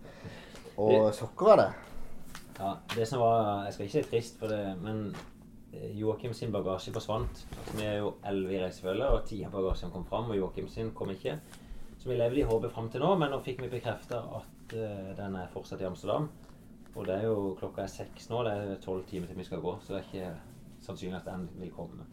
og 0.78 1.09
sokker 1.16 1.54
av 1.54 1.59
deg. 1.64 1.85
Ja, 2.59 2.71
det 2.95 3.07
som 3.07 3.21
var 3.23 3.64
Jeg 3.66 3.75
skal 3.75 3.88
ikke 3.88 3.97
si 3.97 4.11
trist 4.12 4.38
for 4.38 4.54
det, 4.54 4.62
men 4.83 5.11
Joakim 5.99 6.35
sin 6.35 6.52
bagasje 6.52 6.92
forsvant. 6.94 7.44
Altså, 7.54 7.76
vi 7.76 7.87
er 7.87 7.97
jo 8.00 8.12
elleve 8.26 8.56
i 8.56 8.61
reisefølge, 8.62 9.08
og 9.14 9.25
ti 9.28 9.40
av 9.47 9.54
bagasjen 9.54 9.92
kom 9.94 10.06
fram, 10.08 10.30
og 10.32 10.38
Joakim 10.38 10.68
sin 10.73 10.92
kom 10.97 11.11
ikke. 11.14 11.38
Så 11.99 12.11
vi 12.11 12.18
levde 12.18 12.42
i 12.42 12.47
håpet 12.47 12.73
fram 12.75 12.90
til 12.90 13.02
nå, 13.02 13.14
men 13.18 13.32
nå 13.35 13.40
fikk 13.44 13.62
vi 13.64 13.73
bekrefta 13.73 14.20
at 14.38 14.76
uh, 14.76 15.11
den 15.18 15.38
er 15.38 15.50
fortsatt 15.54 15.82
i 15.82 15.88
Amsterdam. 15.88 16.28
Og 16.94 17.06
det 17.06 17.16
er 17.18 17.26
jo 17.28 17.54
klokka 17.58 17.85
er 17.85 17.92
seks 17.92 18.30
nå, 18.30 18.42
det 18.47 18.54
er 18.54 18.78
tolv 18.82 19.04
timer 19.06 19.30
til 19.30 19.38
vi 19.38 19.47
skal 19.47 19.62
gå, 19.62 19.75
så 19.82 19.94
det 19.94 20.00
er 20.00 20.06
ikke 20.08 20.30
sannsynlig 20.87 21.18
at 21.20 21.28
den 21.28 21.49
vil 21.61 21.75
komme. 21.75 22.06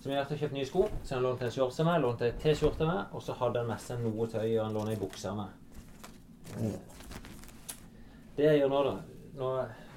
Så 0.00 0.08
vi 0.08 0.14
har 0.14 0.22
vært 0.22 0.36
og 0.36 0.42
kjøpt 0.42 0.56
nye 0.56 0.68
sko. 0.68 0.84
Så 1.02 1.16
han 1.16 1.24
lånte 1.24 1.48
en 1.48 1.52
shorts 1.52 1.80
av 1.82 1.88
meg, 1.88 2.02
lånte 2.04 2.28
en 2.28 2.38
T-skjorte 2.40 2.84
av 2.84 2.92
meg, 2.92 3.16
og 3.16 3.24
så 3.24 3.36
hadde 3.40 3.62
han 3.62 3.70
med 3.72 3.82
seg 3.82 4.04
noe 4.04 4.28
tøy, 4.30 4.52
og 4.54 4.62
han 4.62 4.76
lånte 4.76 4.94
ei 4.94 5.00
bukse 5.00 5.32
av 5.32 5.40
meg. 5.40 5.48
Det 8.36 8.46
jeg 8.46 8.60
gjør 8.62 8.72
nå, 8.72 8.82
da 8.86 8.96
Nå 9.36 9.48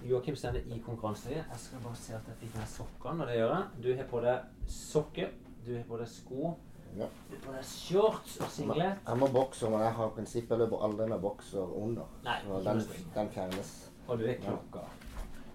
Joakim 0.04 0.36
stender 0.36 0.62
i 0.66 0.80
konkurranseriet. 0.86 1.46
Jeg 1.52 1.60
skal 1.60 1.80
bare 1.84 1.96
se 1.96 2.14
at 2.16 2.22
jeg 2.28 2.36
fikk 2.40 2.56
med 2.56 2.68
sokkene, 2.68 3.22
og 3.24 3.28
det 3.28 3.36
gjør 3.38 3.54
jeg. 3.56 3.66
Du 3.84 3.96
har 3.96 4.04
på 4.10 4.22
deg 4.22 4.40
sokker, 4.68 5.30
du 5.66 5.76
har 5.76 5.84
på 5.90 5.98
deg 5.98 6.08
sko, 6.08 6.56
Ja. 6.98 7.06
du 7.30 7.36
har 7.36 7.42
på 7.46 7.52
deg 7.54 7.64
shorts 7.66 8.38
og 8.42 8.48
singlet. 8.50 8.98
Jeg 9.08 9.18
må 9.18 9.28
bokse, 9.34 9.70
men 9.70 9.80
jeg 9.82 9.92
har 9.94 10.10
prinsippet 10.10 10.58
løper 10.58 10.84
aldri 10.84 11.08
med 11.10 11.20
bokser 11.22 11.76
under. 11.84 12.06
Nei, 12.24 12.40
Så 12.48 12.64
den, 12.64 12.82
den 13.16 13.30
fjernes. 13.30 13.92
Og 14.08 14.18
du 14.20 14.26
er 14.26 14.36
klokka. 14.42 14.86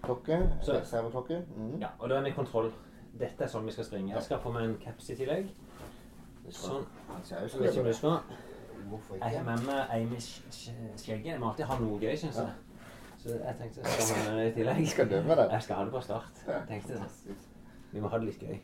Klokke. 0.03 0.37
Reserveklokke. 0.67 1.41
Mhm. 1.57 1.81
Ja, 1.81 1.87
og 1.99 2.09
da 2.09 2.15
er 2.15 2.21
vi 2.21 2.29
i 2.29 2.33
kontroll. 2.33 2.71
Dette 3.19 3.43
er 3.43 3.47
sånn 3.47 3.65
vi 3.65 3.71
skal 3.71 3.85
springe. 3.85 4.13
Jeg 4.13 4.23
skal 4.23 4.39
få 4.39 4.51
meg 4.51 4.63
en 4.69 4.77
caps 4.77 5.09
i 5.09 5.15
tillegg. 5.15 5.49
Sånn. 6.51 6.85
Jeg 7.29 7.41
vet 7.41 7.53
ikke 7.53 7.79
om 7.79 7.83
du 7.85 7.89
det. 7.89 7.95
skal. 7.95 8.19
Jeg 9.21 9.37
har 9.37 9.43
med 9.43 9.63
meg 9.65 9.87
ei 9.91 10.05
med 10.05 10.17
sk- 10.21 10.51
sk- 10.51 10.97
skjegget. 10.97 11.25
Jeg 11.25 11.39
må 11.39 11.47
alltid 11.49 11.65
ha 11.65 11.77
noe 11.79 11.99
gøy, 11.99 12.15
syns 12.15 12.35
jeg. 12.37 12.49
Så 13.25 13.33
jeg 13.41 13.55
tenkte 13.57 13.81
jeg 13.81 14.01
skal 14.05 14.17
ha 14.21 14.31
med 14.31 14.39
det 14.39 14.49
i 14.51 14.55
tillegg. 14.59 14.87
Skal 14.89 15.07
med 15.25 15.37
det? 15.39 15.45
Jeg 15.51 15.63
skal 15.65 15.75
ha 15.79 15.85
det 15.87 15.93
på 15.95 16.01
start. 16.05 16.41
tenkte 16.69 16.93
jeg. 16.99 17.37
Vi 17.91 18.01
må 18.03 18.11
ha 18.11 18.19
det 18.21 18.27
litt 18.27 18.43
gøy. 18.45 18.59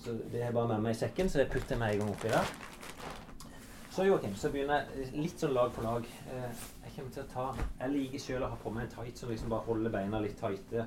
Så 0.00 0.12
det 0.32 0.42
er 0.42 0.52
bare 0.52 0.68
med 0.68 0.82
meg 0.84 0.92
i 0.96 0.98
sekken, 0.98 1.28
så 1.28 1.38
det 1.40 1.48
putter 1.52 1.74
jeg 1.76 1.80
meg 1.80 1.94
en 1.94 2.02
gang 2.02 2.10
oppi 2.12 2.28
der. 2.28 2.50
Så 3.90 4.04
Joakim, 4.04 4.34
så 4.38 4.50
begynner 4.52 4.84
jeg 4.98 5.08
litt 5.16 5.40
sånn 5.40 5.54
lag 5.56 5.72
på 5.74 5.82
lag. 5.84 6.04
Eh, 6.32 6.66
Jeg 6.84 6.92
kommer 6.96 7.12
til 7.14 7.22
å 7.22 7.26
ta 7.32 7.44
Jeg 7.80 7.90
liker 7.92 8.18
sjøl 8.18 8.42
å 8.42 8.48
ha 8.50 8.56
på 8.62 8.70
meg 8.74 8.84
en 8.84 8.92
tight 8.96 9.18
som 9.18 9.30
liksom 9.30 9.48
bare 9.52 9.64
holder 9.66 9.90
beina 9.94 10.20
litt 10.20 10.36
tighte 10.40 10.84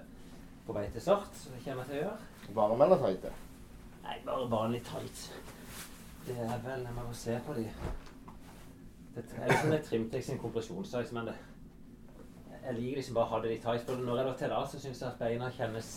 på 0.67 0.73
vei 0.75 0.85
til 0.93 1.01
start. 1.01 1.33
Så 1.35 1.49
det 1.53 1.63
kommer 1.65 1.83
jeg 1.83 1.89
til 1.89 1.97
å 1.97 2.03
gjøre. 2.03 2.53
Varme 2.57 2.85
eller 2.85 3.01
tighte? 3.03 3.31
Nei, 4.03 4.17
bare 4.25 4.49
vanlig 4.51 4.83
tight. 4.87 5.23
Det 6.27 6.37
er 6.37 6.59
vel 6.65 6.85
Jeg 6.85 6.95
må 6.99 7.13
se 7.13 7.39
på 7.47 7.53
de. 7.57 7.65
Det 9.15 9.23
er 9.37 9.49
liksom 9.49 9.71
det 9.71 9.81
Trimtex 9.87 10.25
sin 10.25 10.39
kompresjonssize, 10.39 11.13
men 11.13 11.25
det, 11.31 11.35
jeg 12.63 12.75
liker 12.77 12.99
liksom 12.99 13.17
bare 13.17 13.27
å 13.27 13.33
ha 13.33 13.39
det 13.43 13.51
litt 13.51 13.63
tight. 13.65 13.85
For 13.87 13.99
når 13.99 14.19
jeg 14.19 14.27
lå 14.27 14.33
til 14.39 14.53
da, 14.53 14.59
så 14.67 14.79
syns 14.79 15.01
jeg 15.01 15.09
at 15.09 15.19
beina 15.19 15.49
kjennes 15.51 15.93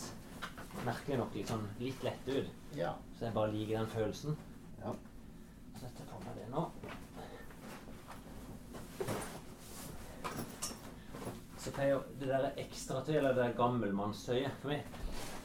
merkelig 0.86 1.18
nok 1.20 1.36
litt 1.36 1.50
sånn 1.50 1.66
litt 1.80 2.04
lette 2.04 2.38
ut. 2.40 2.54
Ja. 2.76 2.92
Så 3.16 3.28
jeg 3.28 3.36
bare 3.36 3.52
liker 3.54 3.78
den 3.78 3.92
følelsen. 3.92 4.38
Ja. 4.82 4.94
Så 5.76 5.84
setter 5.84 6.08
på 6.10 6.20
meg 6.24 6.40
det 6.40 6.48
nå. 6.52 6.66
Så 11.62 11.72
pleier 11.74 12.02
det 12.20 12.28
der 12.30 12.50
ekstratøyet, 12.62 13.18
eller 13.18 13.34
det 13.34 13.42
der 13.42 13.56
gammelmannstøyet 13.58 14.60
for 14.62 14.70
meg 14.70 14.84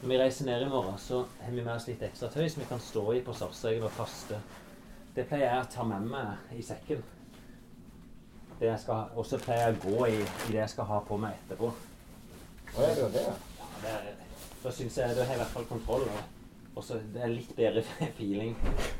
Når 0.02 0.10
vi 0.10 0.18
reiser 0.20 0.46
ned 0.46 0.62
i 0.62 0.68
morgen, 0.70 0.98
så 0.98 1.24
har 1.40 1.50
vi 1.54 1.62
med 1.62 1.74
oss 1.74 1.86
litt 1.86 2.02
ekstratøy 2.02 2.48
som 2.50 2.62
vi 2.62 2.68
kan 2.70 2.82
stå 2.82 3.02
i 3.14 3.22
på 3.22 3.34
Sarpsreggen 3.38 3.86
og 3.86 3.94
kaste. 3.94 4.38
Det 5.14 5.26
pleier 5.30 5.46
jeg 5.46 5.64
å 5.64 5.70
ta 5.70 5.84
med 5.86 6.08
meg 6.10 6.54
i 6.58 6.62
sekken. 6.66 7.02
Det 8.62 8.68
jeg 8.68 8.78
skal, 8.78 9.08
og 9.18 9.24
så 9.26 9.38
pleier 9.42 9.64
jeg 9.64 9.74
å 9.74 9.80
gå 9.82 10.04
i, 10.06 10.18
i 10.22 10.52
det 10.52 10.60
jeg 10.60 10.70
skal 10.70 10.86
ha 10.86 11.00
på 11.02 11.16
meg 11.18 11.34
etterpå. 11.40 11.70
Å, 11.72 12.82
ja, 12.84 13.06
det 13.10 13.22
ja. 13.24 13.32
Det 13.82 13.90
er, 13.90 14.04
da 14.62 14.70
syns 14.70 14.98
jeg 15.00 15.16
da 15.16 15.24
har 15.26 15.32
jeg 15.34 15.40
i 15.40 15.40
hvert 15.40 15.54
fall 15.56 15.64
kontroll. 15.66 16.04
Og, 16.76 16.84
så 16.86 17.00
det 17.10 17.24
er 17.26 17.32
litt 17.32 17.50
bedre 17.56 17.82
feeling 18.20 18.52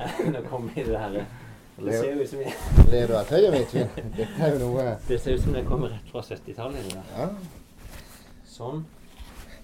enn 0.02 0.40
å 0.40 0.42
komme 0.48 0.74
i 0.74 0.82
det 0.88 0.98
her. 0.98 1.14
Det 1.76 1.94
ser 1.94 2.08
jo 2.10 2.24
ut 2.24 2.30
som 2.32 2.42
jeg, 2.42 2.56
Ler 2.90 3.12
du 3.12 3.14
av 3.16 3.30
tøyet 3.30 3.54
mitt? 3.54 3.76
Dette 4.16 4.48
er 4.48 4.56
jo 4.56 4.58
noe 4.64 4.88
det 5.06 5.20
ser 5.22 5.38
ut 5.38 5.44
som 5.44 5.54
det 5.54 5.62
kommer 5.68 5.94
rett 5.94 6.10
fra 6.10 6.24
70-tallet. 6.26 6.90
Ja. 7.14 7.28
Sånn. 8.50 8.82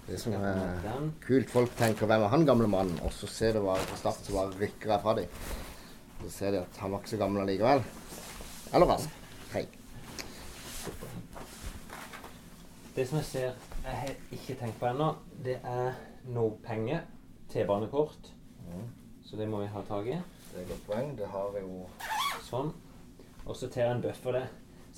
Det 0.07 0.21
som 0.23 0.37
er 0.39 1.11
kult, 1.27 1.51
folk 1.51 1.75
tenker 1.77 2.07
'hvem 2.07 2.23
er 2.23 2.33
han 2.37 2.47
gamle 2.47 2.71
mannen', 2.71 3.03
og 3.03 3.11
så 3.13 3.27
ser 3.27 3.59
du 3.59 3.65
bare 3.67 3.83
fra 3.91 3.99
start 4.05 4.31
så 4.31 4.39
bare 4.39 4.63
rykker 4.63 4.95
jeg 4.95 5.03
fra 5.03 5.17
dem. 5.19 5.43
Så 6.23 6.31
ser 6.39 6.55
de 6.55 6.63
at 6.63 6.81
han 6.85 6.95
var 6.95 7.03
ikke 7.03 7.17
så 7.17 7.21
gammel 7.27 7.43
allikevel. 7.43 7.85
Eller 8.73 8.95
rask. 8.95 9.11
Hei. 9.53 9.67
Det 12.99 13.05
som 13.07 13.21
jeg 13.21 13.25
ser 13.25 13.43
jeg 13.85 13.95
har 13.95 14.09
ikke 14.35 14.55
tenkt 14.59 14.81
på 14.81 14.89
ennå, 14.89 15.13
det 15.47 15.61
er 15.63 15.93
noe 16.35 16.57
penger. 16.65 17.05
T-banekort. 17.53 18.33
Så 19.23 19.37
det 19.39 19.47
må 19.47 19.61
vi 19.61 19.69
ha 19.71 19.83
tak 19.87 20.09
i. 20.11 20.17
Det 20.49 20.57
er 20.57 20.65
et 20.65 20.73
godt 20.73 20.83
poeng. 20.89 21.13
Det 21.21 21.29
har 21.31 21.53
vi 21.55 21.63
jo 21.63 21.85
Sånn. 22.49 22.73
Og 23.45 23.55
så 23.55 23.69
tar 23.71 23.85
jeg 23.85 23.93
en 23.93 24.03
bøffer 24.03 24.35
det. 24.35 24.43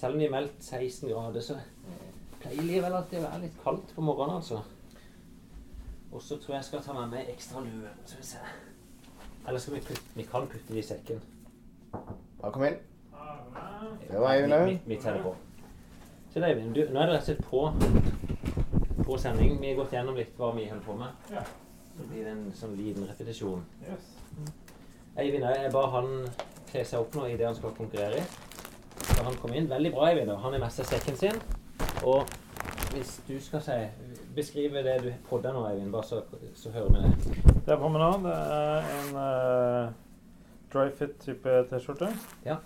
Selv 0.00 0.16
om 0.16 0.23
vi 0.23 0.30
har 0.30 0.33
meldt 0.33 0.64
16 0.64 1.11
grader, 1.11 1.45
så 1.45 1.59
pleier 2.40 2.64
likevel 2.71 2.97
alltid 3.02 3.21
å 3.21 3.26
være 3.26 3.42
litt 3.42 3.61
kaldt 3.66 3.92
på 3.99 4.07
morgenen, 4.09 4.40
altså. 4.40 4.62
Og 6.09 6.25
så 6.25 6.40
tror 6.40 6.54
jeg 6.54 6.62
jeg 6.62 6.71
skal 6.71 6.87
ta 6.88 6.97
med 7.02 7.12
meg 7.19 7.35
ekstra 7.35 7.66
lue. 7.66 7.92
Skal 8.07 8.23
vi 8.23 8.30
se. 8.30 8.40
Eller 9.45 9.61
skal 9.61 9.76
vi 9.76 9.85
putte 9.90 10.16
Vi 10.16 10.28
kan 10.33 10.49
putte 10.49 10.73
det 10.73 10.87
i 10.87 10.88
sekken. 10.88 11.21
Bare 12.40 12.57
kom 12.57 12.64
inn. 12.64 12.80
Det 14.09 14.16
var 14.25 14.33
Eivind 14.33 14.54
Vi, 14.54 14.57
nå. 14.57 14.64
vi, 14.73 14.80
vi 14.95 15.00
tar 15.04 15.21
på. 15.21 15.37
Så 16.32 16.40
det, 16.40 16.52
du, 16.75 16.84
nå 16.92 17.00
er 17.00 17.10
det 17.10 17.14
rett 17.16 17.22
og 17.22 17.26
slett 17.26 17.40
på, 17.50 19.04
på 19.04 19.16
sending. 19.18 19.56
Vi 19.60 19.72
har 19.72 19.80
gått 19.80 19.96
gjennom 19.96 20.18
litt 20.18 20.37
hva 20.38 20.52
vi 20.54 20.68
holder 20.70 20.84
på 20.87 20.94
med. 21.00 21.32
Ja. 21.34 21.42
Så 21.96 22.06
blir 22.06 22.22
det 22.25 22.34
en 22.37 22.44
sånn 22.54 22.76
liten 22.78 23.08
repetisjon. 23.08 23.64
Yes. 23.82 24.12
Eivind 25.18 25.44
jeg 25.44 25.72
ba 25.75 25.82
han 25.96 26.12
kle 26.70 26.84
seg 26.87 27.02
opp 27.02 27.18
nå 27.18 27.26
i 27.26 27.34
det 27.37 27.49
han 27.49 27.58
skal 27.58 27.75
konkurrere 27.75 28.22
i. 28.22 28.28
Så 29.08 29.25
han 29.26 29.40
kom 29.42 29.56
inn. 29.58 29.66
Veldig 29.70 29.90
bra, 29.96 30.06
Eivind. 30.12 30.30
Han 30.44 30.54
er 30.54 30.62
mester 30.62 30.87
sekken 30.87 31.18
sin. 31.18 31.42
Og 32.06 32.30
hvis 32.94 33.18
du 33.26 33.37
skal 33.42 33.62
si 33.66 33.80
Beskrive 34.30 34.84
det 34.87 35.00
du 35.02 35.08
podder 35.26 35.50
nå, 35.50 35.64
Eivind, 35.66 35.90
bare 35.90 36.06
så, 36.06 36.22
så 36.54 36.70
hører 36.70 36.94
vi 36.94 37.00
det. 37.02 37.44
Det 37.66 37.75
er 37.75 37.80
på 37.82 37.90
meg 37.90 38.04
nå. 38.04 38.10
Det 38.22 38.34
er 38.38 38.90
en 38.94 39.16
uh, 39.18 39.94
dryfit-type 40.70 41.56
T-skjorte. 41.72 42.12
Ja. 42.46 42.60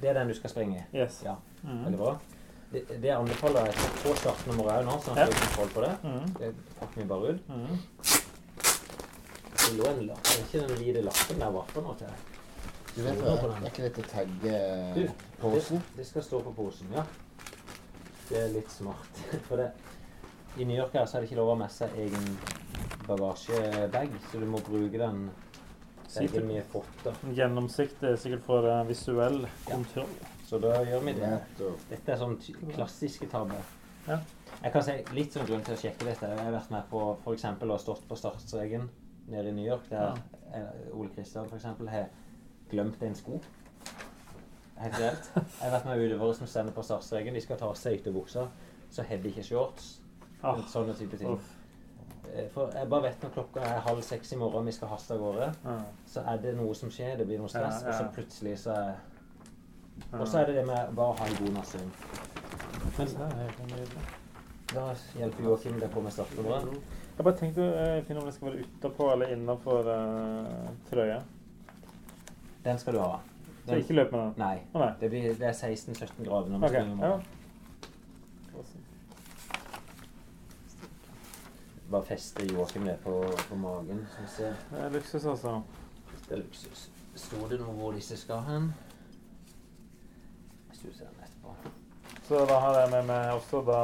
Det 0.00 0.10
er 0.10 0.18
den 0.18 0.32
du 0.32 0.34
skal 0.34 0.50
springe 0.50 0.82
i. 0.82 0.86
Yes. 0.98 1.22
Ja. 1.22 1.38
Mhm. 1.62 1.84
Veldig 1.84 2.00
bra. 2.02 2.16
Det, 2.74 2.84
det 3.02 3.10
anbefaler 3.14 3.68
jeg 3.70 3.90
på 4.02 4.12
startnummeret 4.18 4.80
òg 4.80 4.86
nå, 4.88 4.94
sånn 5.04 5.18
at 5.18 5.18
Ja. 5.18 5.26
du 5.26 5.34
har 5.34 5.42
kontroll 5.46 5.68
på 5.74 5.80
det. 5.84 5.92
Mhm. 6.02 6.32
Det 6.38 6.52
pakker 6.80 7.00
vi 7.02 7.08
bare 7.14 7.34
ut. 7.34 7.48
Mhm. 7.48 7.78
Det 9.64 9.76
lå 9.78 9.86
en 9.90 10.06
lapp. 10.08 10.26
Er 10.26 10.40
ikke 10.44 10.62
den 10.66 10.76
hvite 10.80 11.02
lappen 11.06 11.38
der 11.40 11.50
var 11.54 11.64
for 11.72 11.82
noe 11.86 11.94
til? 11.96 12.06
Du 12.96 13.02
vet 13.02 13.22
hva, 13.22 13.36
er 13.56 13.70
ikke 13.70 13.82
dette 13.88 14.02
tagge 14.10 15.12
posen? 15.40 15.78
Det, 15.78 15.96
det 15.96 16.06
skal 16.06 16.22
stå 16.22 16.40
på 16.44 16.52
posen, 16.54 16.92
ja. 16.94 17.02
Det 18.28 18.38
er 18.42 18.52
litt 18.54 18.70
smart. 18.70 19.18
For 19.48 19.56
det, 19.60 19.70
i 20.56 20.64
New 20.64 20.76
York 20.76 20.92
her 20.94 21.04
så 21.06 21.16
er 21.18 21.24
det 21.24 21.30
ikke 21.30 21.40
lov 21.40 21.48
å 21.48 21.56
ha 21.56 21.62
med 21.64 21.72
seg 21.74 21.96
egen 21.98 22.38
bagasjebag, 23.08 24.14
så 24.30 24.40
du 24.40 24.46
må 24.46 24.60
bruke 24.64 24.98
den 25.00 25.26
bagen 26.14 26.48
vi 26.48 26.54
har 26.60 26.68
fått. 26.70 26.94
da. 27.04 27.12
Gjennomsikt 27.34 28.02
er 28.06 28.16
sikkert 28.16 28.44
for 28.46 28.68
eh, 28.70 28.84
visuell 28.88 29.42
kontroll. 29.66 30.14
Så 30.44 30.58
da 30.60 30.74
gjør 30.84 31.00
vi 31.06 31.12
det. 31.16 31.30
Dette 31.90 32.12
er 32.12 32.16
sånn 32.20 32.36
klassiske 32.74 33.26
tabber. 33.32 33.62
Ja. 34.06 34.18
Jeg 34.62 34.72
kan 34.74 34.82
si 34.84 34.92
litt 35.16 35.32
sånn 35.32 35.46
grunn 35.48 35.62
til 35.64 35.74
å 35.74 35.80
sjekke 35.80 36.04
dette. 36.04 36.28
Jeg 36.28 36.38
har 36.44 36.52
vært 36.52 36.70
med 36.70 36.88
på 36.90 37.32
eksempel, 37.32 37.70
og 37.72 37.80
stått 37.80 38.04
på 38.08 38.16
startstreken 38.20 38.88
nede 39.32 39.48
i 39.48 39.52
New 39.56 39.64
York, 39.64 39.88
der 39.88 40.18
ja. 40.52 40.66
Ole 40.92 41.08
Kristian 41.14 41.48
for 41.48 41.56
eksempel 41.56 41.88
har 41.88 42.10
glemt 42.70 43.02
en 43.02 43.14
sko. 43.16 43.40
Helt 44.76 44.98
reelt. 45.00 45.28
Jeg 45.34 45.62
har 45.62 45.72
vært 45.78 45.84
med 45.88 46.02
utøvere 46.04 46.34
som 46.36 46.46
stender 46.50 46.74
på 46.76 46.82
startstreken. 46.84 47.34
De 47.36 47.40
skal 47.44 47.58
ta 47.60 47.68
av 47.70 47.76
seg 47.78 48.00
ytterbuksa, 48.00 48.46
så 48.92 49.04
har 49.08 49.20
de 49.22 49.30
ikke 49.32 49.44
shorts. 49.46 49.92
Ah, 50.44 50.58
Sånne 50.68 50.92
type 50.98 51.16
ting. 51.16 51.30
uff. 51.38 51.52
Eh, 52.34 52.48
For 52.52 52.70
jeg 52.74 52.88
bare 52.90 53.02
vet 53.08 53.22
når 53.24 53.30
klokka 53.36 53.62
er 53.64 53.80
halv 53.86 54.02
seks 54.04 54.32
i 54.32 54.36
morgen, 54.36 54.66
vi 54.66 54.72
skal 54.76 54.88
haste 54.92 55.14
av 55.14 55.20
gårde, 55.22 55.48
Ja. 55.64 55.78
så 56.06 56.24
er 56.28 56.36
det 56.42 56.54
noe 56.58 56.74
som 56.74 56.90
skjer, 56.90 57.16
det 57.16 57.26
blir 57.26 57.38
noe 57.38 57.48
stress, 57.48 57.82
Ja, 57.82 57.88
ja. 57.88 57.94
og 57.94 57.94
så 57.94 58.14
plutselig 58.20 58.58
så 58.58 58.70
er. 58.76 58.94
Og 60.20 60.28
så 60.28 60.38
er 60.38 60.50
det 60.50 60.54
det 60.60 60.66
med 60.68 60.94
bare 60.96 61.12
å 61.12 61.16
ha 61.18 61.26
en 61.28 61.38
god 61.40 61.52
natts 61.58 61.74
søvn. 61.74 61.90
Men 62.98 63.78
da 64.74 64.84
hjelper 65.18 65.44
Joakim 65.44 65.78
deg 65.80 65.90
på 65.92 66.02
med 66.02 66.14
startnummeret. 66.14 66.64
Jeg 67.14 67.26
bare 67.26 67.38
tenkte 67.38 67.66
å 67.68 68.02
finne 68.08 68.22
om 68.22 68.26
det 68.26 68.34
skal 68.34 68.48
være 68.48 68.64
utapå 68.64 69.12
eller 69.12 69.34
innafor 69.34 69.86
uh, 69.86 70.70
trøya. 70.88 71.20
Den 72.64 72.80
skal 72.82 72.96
du 72.96 73.00
ha. 73.02 73.20
Så 73.66 73.78
ikke 73.80 73.96
løp 73.96 74.10
med 74.12 74.20
den. 74.20 74.32
nei. 74.36 74.56
Oh, 74.72 74.80
nei. 74.82 74.92
Det, 75.00 75.10
blir, 75.12 75.34
det 75.38 75.46
er 75.48 75.54
16-17 75.54 76.24
grader 76.26 76.48
når 76.52 76.58
vi 76.58 76.64
Ok, 76.66 76.70
springer 76.74 77.06
ja. 77.06 77.18
Bare 81.90 82.04
feste 82.08 82.46
Joakim 82.50 82.84
det 82.88 82.96
på, 83.04 83.14
på 83.48 83.54
magen. 83.60 84.06
Det 84.38 84.50
er 84.80 84.90
luksus, 84.92 85.24
altså. 85.24 85.62
Det 86.28 86.32
er 86.38 86.42
luksus. 86.42 86.90
Sto 87.14 87.46
det 87.50 87.60
noe 87.60 87.76
hvor 87.78 87.94
disse 87.94 88.16
skal 88.18 88.42
hen? 88.48 88.72
Hvis 90.84 90.92
du 90.92 90.98
ser 90.98 91.06
den 91.08 91.24
etterpå. 91.24 91.54
Så 92.28 92.40
da 92.48 92.58
har 92.60 92.78
jeg 92.82 92.90
med 92.92 93.06
meg 93.08 93.30
også 93.32 93.62
da 93.64 93.80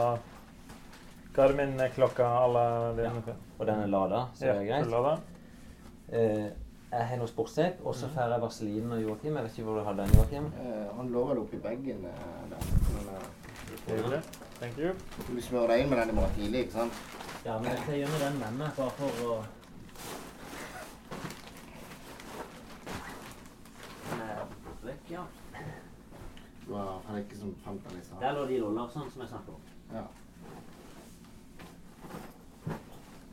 Garmin-klokka 1.33 2.27
à 2.27 2.47
la 2.53 2.65
ja. 3.03 3.13
Og 3.59 3.67
den 3.67 3.79
er 3.81 3.87
lada, 3.87 4.27
så 4.35 4.45
det 4.45 4.51
er 4.51 4.67
greit. 4.69 4.91
Lada. 4.91 5.15
Eh, 6.13 6.51
jeg 6.91 7.07
har 7.07 7.17
noe 7.17 7.29
sportsteip, 7.31 7.81
og 7.87 7.95
så 7.95 8.09
får 8.13 8.35
jeg 8.35 8.43
vaselinen 8.43 8.93
og 8.93 9.03
Joakim. 9.03 9.37
Jeg 9.37 9.45
vet 9.45 9.59
ikke 9.59 9.65
hvor 9.71 9.79
du 9.79 9.85
har 9.87 9.97
den, 9.97 10.13
Joakim. 10.17 10.53
Eh, 10.61 10.87
han 10.97 11.09
lå 11.15 11.25
vel 11.31 11.39
oppi 11.39 11.57
bagen 11.63 12.05
eh, 12.05 12.23
der. 12.53 12.69
Men, 12.93 13.09
eh, 13.15 13.27
Trivelig. 13.87 14.23
Thank 14.61 14.79
you. 14.79 14.93
du 15.29 15.41
smører 15.41 15.73
deg 15.73 15.85
inn 15.85 15.91
med 15.91 16.03
den 16.03 16.13
i 16.13 16.19
morgen 16.21 16.37
tidlig, 16.37 16.67
ikke 16.67 16.73
sant? 16.73 17.03
Ja, 17.47 17.57
men 17.59 17.71
jeg 17.73 17.79
tar 17.87 18.13
med 18.13 18.25
den 18.27 18.41
med 18.45 18.59
meg, 18.61 18.77
bare 18.77 18.91
for 18.99 19.11
å 19.25 19.39
er 24.21 24.43
vekk, 24.85 25.15
ja. 25.15 25.25
Har 26.77 27.01
han 27.07 27.17
er 27.17 27.23
ikke 27.25 27.39
som 27.39 27.55
fant 27.65 27.89
den 27.89 27.99
i 28.01 28.05
stad. 28.05 28.21
Der 28.21 28.33
lå 28.37 28.47
de 28.47 28.59
Lollarsen 28.59 29.11
som 29.11 29.23
jeg 29.23 29.29
snakket 29.29 29.55
om. 29.55 29.61
Ja. 29.93 30.05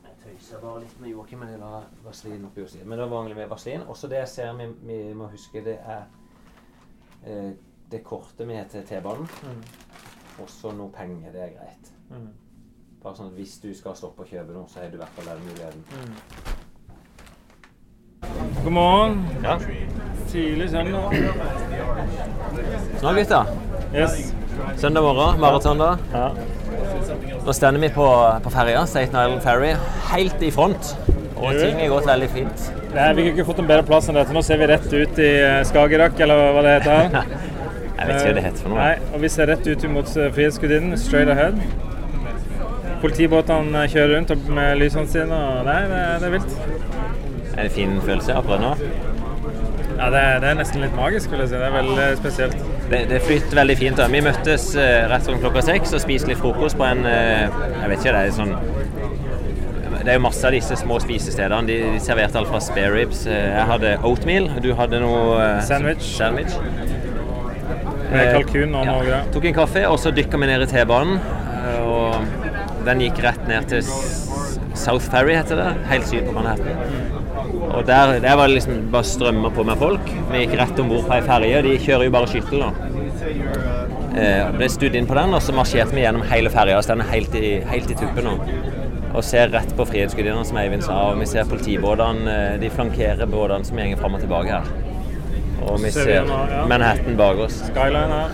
Jeg 0.04 0.14
tøyser 0.24 0.60
bare 0.60 0.80
litt 0.82 1.00
med 1.00 1.12
Joakim, 1.12 1.38
men 1.38 1.52
jeg 1.54 1.60
la 1.62 1.82
vaselin 2.04 2.44
oppi 2.48 2.64
hos. 2.64 2.76
Men 2.82 2.98
det 2.98 3.06
var 3.06 3.14
vanlig 3.14 3.36
med 3.36 3.48
vaselin. 3.48 3.86
Også 3.88 4.10
det 4.10 4.18
jeg 4.22 4.28
ser 4.28 4.52
vi, 4.58 4.66
vi 4.82 4.98
må 5.14 5.30
huske, 5.30 5.64
det 5.64 5.78
er 5.78 6.02
eh, 7.24 7.52
det 7.90 8.02
kortet 8.04 8.48
vi 8.48 8.58
har 8.58 8.68
til 8.68 8.86
T-banen. 8.86 9.28
Mm. 9.42 9.62
Også 10.42 10.72
noe 10.74 10.92
penger, 10.94 11.32
det 11.32 11.42
er 11.42 11.56
greit. 11.56 11.92
Mm. 12.10 12.28
Bare 13.02 13.16
sånn 13.16 13.30
at 13.30 13.38
hvis 13.38 13.58
du 13.62 13.70
skal 13.74 13.96
stoppe 13.96 14.26
å 14.26 14.28
kjøpe 14.28 14.52
noe, 14.56 14.68
så 14.68 14.82
har 14.82 14.90
du 14.90 14.98
i 14.98 15.02
hvert 15.02 15.16
fall 15.16 15.30
den 15.30 15.46
muligheten. 15.46 15.82
Mm. 15.94 16.14
God 18.64 18.72
morgen. 18.72 19.24
Ja. 19.44 19.58
Tidlig 20.28 20.70
søndag. 20.70 21.67
Nå 23.02 23.12
gutta, 23.14 23.46
Yes. 23.94 24.32
søndag 24.76 25.02
morgen, 25.02 25.40
maraton 25.40 25.78
da. 25.78 25.96
Ja. 26.12 26.30
Nå 27.46 27.52
stender 27.54 27.80
vi 27.80 27.88
på, 27.94 28.06
på 28.44 28.50
ferja, 28.52 28.82
Staten 28.86 29.14
Island 29.14 29.42
Ferry, 29.42 29.74
helt 30.10 30.42
i 30.42 30.50
front. 30.50 30.96
Og 31.38 31.54
ting 31.54 31.78
har 31.78 31.88
gått 31.92 32.08
veldig 32.08 32.28
fint. 32.34 32.64
Nei, 32.94 33.12
vi 33.14 33.22
kunne 33.28 33.36
ikke 33.36 33.46
fått 33.46 33.60
en 33.62 33.68
bedre 33.68 33.84
plass 33.86 34.08
enn 34.10 34.18
dette. 34.18 34.34
Nå 34.34 34.42
ser 34.42 34.58
vi 34.58 34.66
rett 34.66 34.88
ut 34.90 35.20
i 35.22 35.28
eh, 35.38 35.60
Skagerrak, 35.68 36.18
eller 36.24 36.40
hva 36.56 36.64
det 36.66 36.72
heter. 36.80 37.12
Jeg 37.98 38.06
vet 38.08 38.16
ikke 38.16 38.26
hva 38.30 38.34
det 38.38 38.44
heter 38.48 38.62
for 38.64 38.72
noe. 38.72 38.78
Nei, 38.80 39.12
og 39.14 39.22
vi 39.22 39.30
ser 39.30 39.48
rett 39.52 39.68
ut 39.70 39.86
mot 39.92 40.10
eh, 40.18 40.32
Frihetsgudinnen, 40.34 40.98
straight 40.98 41.30
ahead. 41.30 41.60
Politibåtene 43.04 43.84
eh, 43.84 43.92
kjører 43.94 44.16
rundt 44.16 44.50
med 44.58 44.80
lysene 44.82 45.06
sine, 45.12 45.38
og 45.38 45.62
nei, 45.70 45.78
det, 45.92 46.02
det 46.24 46.28
er 46.28 46.34
vilt. 46.34 46.58
Er 47.54 47.62
det 47.62 47.68
en 47.68 47.76
fin 47.78 47.94
følelse 48.02 48.34
akkurat 48.40 48.64
nå? 48.66 48.74
Ja, 49.98 50.10
det, 50.14 50.24
det 50.42 50.50
er 50.50 50.58
nesten 50.58 50.82
litt 50.82 50.98
magisk, 50.98 51.30
vil 51.30 51.44
jeg 51.44 51.52
si. 51.52 51.58
Det 51.58 51.70
er 51.70 51.78
veldig 51.78 52.08
spesielt. 52.18 52.58
Det, 52.88 53.02
det 53.10 53.18
flyter 53.20 53.56
veldig 53.58 53.76
fint. 53.76 53.96
da. 54.00 54.06
Vi 54.08 54.20
møttes 54.24 54.70
eh, 54.80 55.02
rett 55.10 55.26
rundt 55.28 55.42
klokka 55.44 55.60
seks 55.66 55.92
og 55.92 56.00
spiste 56.00 56.30
litt 56.30 56.40
frokost 56.40 56.78
på 56.80 56.86
en 56.88 57.02
eh, 57.04 57.48
Jeg 57.82 57.90
vet 57.90 57.98
ikke, 57.98 58.14
det 58.14 58.22
er 58.22 58.36
sånn 58.38 58.54
Det 59.98 60.12
er 60.14 60.16
jo 60.16 60.22
masse 60.24 60.46
av 60.48 60.54
disse 60.56 60.76
små 60.80 60.96
spisestedene. 61.04 61.66
De, 61.68 61.76
de 61.96 62.00
serverte 62.00 62.38
alt 62.40 62.48
fra 62.48 62.60
spare 62.64 62.92
ribs. 62.94 63.26
Eh, 63.28 63.50
Jeg 63.58 63.66
hadde 63.72 63.90
oatmeal, 64.08 64.48
du 64.64 64.70
hadde 64.78 65.02
noe 65.04 65.50
Sandwich. 65.68 66.06
sandwich. 66.16 66.54
Med 68.08 68.30
kalkun 68.38 68.72
og 68.78 68.86
noe 68.88 69.02
greier. 69.04 69.26
Tok 69.34 69.44
en 69.50 69.58
kaffe, 69.58 69.82
og 69.90 69.98
så 70.00 70.14
dykka 70.16 70.40
vi 70.40 70.48
ned 70.48 70.64
i 70.64 70.70
T-banen. 70.70 71.18
Og 71.84 72.84
den 72.88 73.02
gikk 73.04 73.20
rett 73.26 73.42
ned 73.50 73.68
til 73.68 73.82
South 74.78 75.10
Ferry, 75.12 75.34
heter 75.36 75.60
det. 75.60 75.68
Helt 75.90 76.08
syd 76.08 76.24
på 76.30 76.32
Manhattan. 76.38 77.17
Og 77.68 77.86
der, 77.86 78.18
der 78.24 78.36
var 78.36 78.46
det 78.48 78.54
liksom 78.58 78.88
bare 78.92 79.04
strømmer 79.04 79.50
på 79.54 79.64
med 79.66 79.76
folk. 79.80 80.10
Vi 80.32 80.44
gikk 80.44 80.54
rett 80.60 80.80
om 80.82 80.88
bord 80.90 81.04
på 81.08 81.14
ei 81.18 81.22
ferje. 81.26 81.62
De 81.66 81.76
kjører 81.84 82.08
jo 82.08 82.14
bare 82.14 82.30
skyttel 82.30 82.64
da. 82.64 82.70
Eh, 84.18 84.48
ble 84.56 84.68
studd 84.72 84.96
inn 84.98 85.06
på 85.06 85.14
den, 85.18 85.34
og 85.36 85.42
så 85.44 85.54
marsjerte 85.54 85.94
vi 85.94 86.02
gjennom 86.02 86.24
hele 86.30 86.50
ferja. 86.50 86.80
Den 86.88 87.04
er 87.04 87.10
helt 87.12 87.34
i, 87.38 87.58
helt 87.68 87.90
i 87.92 87.96
tuppen 87.98 88.24
nå. 88.26 88.36
Og 89.14 89.24
ser 89.24 89.48
rett 89.52 89.70
på 89.76 89.86
Frihetsgudinnen, 89.88 90.44
som 90.48 90.58
Eivind 90.60 90.84
sa. 90.84 90.98
Og 91.12 91.20
vi 91.20 91.26
ser 91.30 91.48
politibåtene. 91.48 92.28
eh, 92.54 92.58
De 92.60 92.70
flankerer 92.70 93.26
båtene 93.26 93.64
som 93.64 93.76
går 93.76 93.96
fram 94.00 94.14
og 94.18 94.20
tilbake 94.24 94.48
her. 94.58 94.68
Og 95.68 95.80
vi 95.82 95.90
Ser. 95.90 96.24
Manhattan 96.68 97.16
bak 97.18 97.38
oss. 97.44 97.62
Skyline 97.68 98.14
her. 98.14 98.28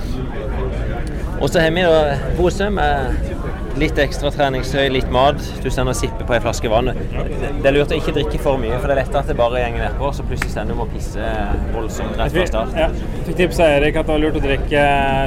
Og 1.41 1.49
så 1.51 1.61
har 1.61 1.71
vi 1.75 1.83
da 1.83 2.17
pose 2.37 2.71
med 2.71 3.34
litt 3.81 3.99
ekstra 3.99 4.31
treningstøy, 4.35 4.87
litt 4.93 5.11
mat. 5.13 5.41
Du 5.63 5.69
sender 5.73 5.97
sippe 5.97 6.27
på 6.27 6.37
ei 6.37 6.41
flaske 6.43 6.71
vann. 6.71 6.91
Det, 6.95 7.67
er 7.67 7.75
lurt 7.75 7.93
å 7.95 7.99
ikke 7.99 8.15
drikke 8.17 8.41
for 8.43 8.61
mye, 8.61 8.77
for 8.79 8.91
det 8.91 8.97
er 8.97 9.01
lett 9.03 9.19
at 9.19 9.31
det 9.31 9.37
bare 9.39 9.63
gjenger 9.63 9.87
nedpå, 9.89 10.11
så 10.15 10.27
plutselig 10.27 10.53
stender 10.53 10.79
du 10.79 10.85
og 10.85 10.93
pisse 10.95 11.31
voldsomt 11.75 12.19
rett 12.21 12.37
fra 12.37 12.47
start. 12.51 12.77
Ja. 12.79 12.89
Fikk 13.29 13.39
tips 13.41 13.63
av 13.65 13.73
Erik 13.79 13.99
at 13.99 14.07
det 14.07 14.15
var 14.15 14.23
lurt 14.23 14.39
å 14.39 14.45
drikke, 14.45 14.85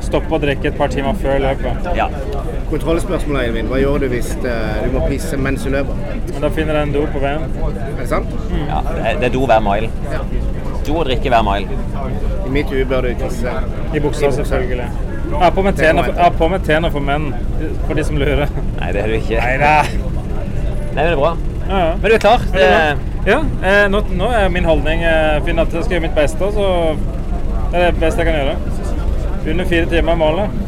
stoppe 0.07 0.37
å 0.37 0.41
drikke 0.43 0.71
et 0.71 0.79
par 0.79 0.93
timer 0.93 1.17
før 1.23 1.41
løpet. 1.43 1.89
Ja. 1.97 2.07
Kontrollspørsmålet, 2.71 3.47
Eivind. 3.47 3.71
Hva 3.71 3.81
gjør 3.81 4.05
du 4.05 4.09
hvis 4.11 4.33
eh, 4.37 4.79
du 4.83 4.95
må 4.95 5.03
pisse 5.07 5.39
mens 5.39 5.65
du 5.67 5.71
løper? 5.73 5.99
Men 6.33 6.47
da 6.47 6.53
finner 6.55 6.79
jeg 6.79 6.89
en 6.89 6.95
do 6.95 7.03
på 7.13 7.23
veien. 7.23 7.47
Er 7.67 7.99
det 7.99 8.09
sant? 8.11 8.31
ja 8.67 8.81
det, 8.87 9.27
er, 9.29 9.33
do 9.33 9.43
hver 9.47 9.63
mile. 9.63 9.91
Do 10.87 10.95
og 11.01 11.07
drikke 11.09 11.31
hver 11.31 11.43
mile. 11.47 11.83
I 12.47 12.51
mitt 12.51 12.71
hue 12.71 12.87
bør 12.87 13.09
du 13.09 13.13
tisse 13.19 13.59
I 13.95 14.03
buksa, 14.03 14.31
selvfølgelig. 14.39 15.06
Jeg 15.27 15.41
har 15.43 15.51
på 15.51 16.47
meg 16.49 16.63
tjener, 16.65 16.89
for, 16.93 17.03
menn, 17.03 17.27
for 17.85 17.97
de 17.97 18.03
som 18.07 18.17
lurer. 18.17 18.47
Nei, 18.79 18.91
det 18.95 19.03
er 19.03 19.11
du 19.11 19.17
ikke. 19.17 19.41
Nei. 19.43 19.57
Nei, 19.61 19.97
men 20.95 21.03
det 21.03 21.11
er 21.11 21.19
bra. 21.19 21.33
Ja, 21.67 21.79
ja. 21.83 21.93
Men 22.01 22.07
du 22.09 22.15
er 22.15 22.23
klar? 22.23 22.45
Det 22.53 22.67
bra? 22.71 23.13
Ja, 23.27 23.41
eh, 23.67 23.85
nå, 23.91 24.01
nå 24.15 24.29
er 24.31 24.47
min 24.53 24.65
holdning 24.65 25.01
eh, 25.03 25.41
finne 25.43 25.65
at 25.67 25.73
jeg 25.75 25.83
skal 25.83 25.97
gjøre 25.97 26.05
mitt 26.05 26.15
beste, 26.15 26.47
så 26.55 26.67
det 27.73 27.81
er 27.81 27.89
det 27.91 27.99
beste 27.99 28.23
jeg 28.23 28.29
kan 28.29 28.37
gjøre. 28.39 28.55
Under 29.51 29.67
fire 29.67 29.89
timer 29.91 30.13
er 30.15 30.21
målet. 30.21 30.63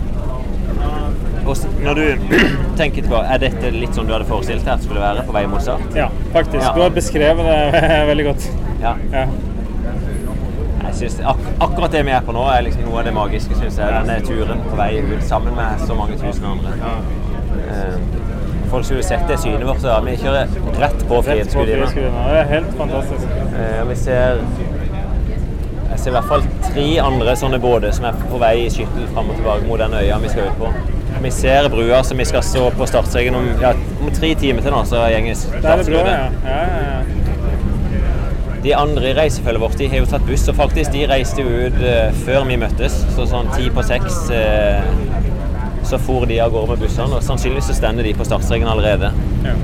Og 1.49 1.57
når 1.81 2.01
du 2.01 2.33
tenker 2.79 3.05
tilbake, 3.05 3.25
er 3.31 3.41
dette 3.45 3.71
litt 3.73 3.95
sånn 3.95 4.09
du 4.09 4.13
hadde 4.13 4.27
forestilt 4.29 4.65
deg 4.65 4.73
at 4.75 4.83
det 4.83 4.89
skulle 4.89 5.05
være 5.05 5.23
på 5.27 5.35
vei 5.37 5.45
mot 5.49 5.63
start? 5.63 5.87
Ja, 5.97 6.09
faktisk. 6.35 6.67
Du 6.75 6.83
har 6.83 6.91
beskrevet 6.93 7.47
det 7.47 7.85
veldig 8.11 8.27
godt. 8.33 8.49
Ja. 8.83 8.97
Jeg 10.89 10.95
synes 10.97 11.19
ak 11.31 11.41
Akkurat 11.61 11.91
det 11.93 12.01
vi 12.07 12.13
er 12.15 12.23
på 12.25 12.33
nå, 12.35 12.43
er 12.49 12.63
liksom 12.65 12.87
noe 12.87 13.01
av 13.01 13.05
det 13.09 13.13
magiske, 13.13 13.57
synes 13.59 13.77
jeg. 13.77 13.93
Denne 13.93 14.19
turen 14.25 14.63
på 14.69 14.77
vei 14.79 14.91
ut 15.05 15.23
sammen 15.27 15.55
med 15.57 15.83
så 15.85 15.97
mange 15.97 16.17
tusen 16.17 16.47
andre. 16.49 16.73
Eh, 17.69 17.95
folk 18.71 18.85
skulle 18.87 19.03
sett 19.05 19.27
det 19.29 19.37
synet 19.41 19.65
vårt. 19.67 19.81
Så 19.83 19.99
vi 20.05 20.15
kjører 20.23 20.49
rett 20.81 21.05
på. 21.09 21.21
Frihetsgudinna. 21.29 21.89
Det 21.93 22.39
er 22.41 22.49
helt 22.55 22.73
fantastisk. 22.77 23.37
Eh, 23.53 23.81
vi 23.89 23.95
ser 24.05 24.41
Jeg 25.89 25.99
ser 25.99 26.11
i 26.11 26.15
hvert 26.15 26.29
fall 26.29 26.43
tre 26.63 26.83
andre 27.03 27.33
sånne 27.35 27.57
båter 27.59 27.91
som 27.91 28.05
er 28.07 28.19
på 28.29 28.37
vei 28.39 28.53
i 28.63 28.69
skyttel 28.71 29.07
fram 29.13 29.31
og 29.33 29.35
tilbake 29.35 29.65
mot 29.67 29.81
den 29.81 29.97
øya 29.99 30.19
vi 30.21 30.29
skal 30.31 30.47
ut 30.47 30.59
på. 30.61 30.69
Vi 31.21 31.31
ser 31.35 31.67
brua 31.73 32.03
som 32.07 32.17
vi 32.21 32.25
skal 32.29 32.43
stå 32.45 32.69
på 32.77 32.87
startstreken 32.87 33.35
om, 33.35 33.49
ja, 33.59 33.73
om 33.99 34.11
tre 34.15 34.29
timer 34.39 34.63
til 34.63 34.71
nå, 34.71 34.83
så 34.87 35.01
gjenges 35.11 35.41
er 35.49 35.59
startskuddet. 35.59 36.13
ja, 36.13 36.29
ja, 36.45 36.83
ja. 36.85 37.18
De 38.63 38.75
andre 38.75 39.09
i 39.09 39.13
reisefølget 39.15 39.61
vårt 39.61 39.77
de 39.79 39.87
har 39.87 40.01
jo 40.01 40.07
tatt 40.11 40.25
buss, 40.27 40.47
og 40.51 40.57
faktisk 40.57 40.91
de 40.91 41.05
reiste 41.07 41.43
jo 41.45 41.67
ut 41.67 41.77
eh, 41.79 42.11
før 42.25 42.43
vi 42.49 42.57
møttes. 42.59 42.97
Så 43.15 43.27
sånn 43.29 43.47
ti 43.55 43.69
på 43.71 43.83
seks 43.87 44.25
eh, 44.35 44.83
så 45.87 45.97
for 46.03 46.27
de 46.27 46.41
av 46.43 46.51
gårde 46.51 46.75
med 46.75 46.83
bussene, 46.83 47.15
og 47.15 47.23
sannsynligvis 47.23 47.71
så 47.71 47.77
stender 47.79 48.03
de 48.03 48.13
på 48.13 48.27
startstreken 48.27 48.67
allerede. 48.67 49.13
Ja. 49.47 49.55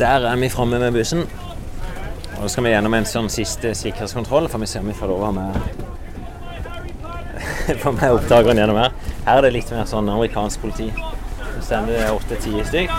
Der 0.00 0.26
er 0.32 0.36
vi 0.36 0.48
framme 0.48 0.78
med 0.78 0.92
bussen. 0.92 1.28
Og 2.40 2.48
så 2.48 2.56
skal 2.56 2.64
vi 2.64 2.72
gjennom 2.72 2.94
en 2.96 3.06
sånn 3.06 3.28
siste 3.30 3.76
sikkerhetskontroll, 3.78 4.48
for 4.50 4.58
vi 4.58 4.66
ser 4.66 4.82
om 4.82 4.90
vi 4.90 4.98
får 4.98 5.12
lov 5.12 5.20
å 5.20 5.28
ha 5.28 5.34
med 5.36 5.91
Få 7.82 7.92
meg 7.92 8.12
oppdageren 8.16 8.58
gjennom 8.58 8.78
her. 8.80 8.94
Her 9.26 9.38
er 9.38 9.46
det 9.46 9.52
litt 9.56 9.72
mer 9.74 9.84
sånn 9.90 10.08
amerikansk 10.10 10.62
politi. 10.62 10.88
Så 11.40 11.66
sender 11.68 11.98
det 11.98 12.10
åtte-ti 12.10 12.54
stykk. 12.68 12.94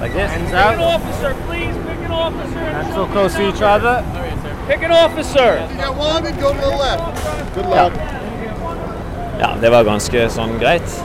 Like 0.00 0.14
this. 0.14 0.32
Pick 0.32 0.54
an 0.54 0.80
officer, 0.80 1.34
please. 1.46 1.76
Pick 1.86 2.04
an 2.06 2.12
officer. 2.12 2.72
Not 2.72 2.94
so 2.94 3.06
close 3.12 3.34
to 3.34 3.48
each 3.48 3.62
other. 3.62 4.02
Pick 4.66 4.82
an 4.82 4.92
officer. 4.92 5.68
got 5.76 5.96
one 5.96 6.26
and 6.26 6.40
go 6.40 6.54
to 6.54 6.60
the 6.60 6.70
left. 6.70 7.54
Good 7.54 7.66
luck. 7.66 7.92
Ja, 9.40 9.54
det 9.60 9.70
var 9.72 9.84
ganske 9.84 10.26
sånn 10.32 10.58
greit. 10.60 10.96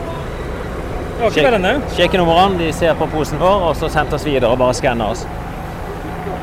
Sjekke 1.31 2.19
numrene, 2.19 2.57
de 2.59 2.71
ser 2.75 2.95
på 2.99 3.07
posen 3.07 3.39
vår, 3.39 3.69
og 3.69 3.77
så 3.79 3.87
sendte 3.91 4.17
oss 4.17 4.25
videre 4.27 4.51
og 4.51 4.59
bare 4.59 4.75
skanner 4.75 5.13
oss. 5.13 5.23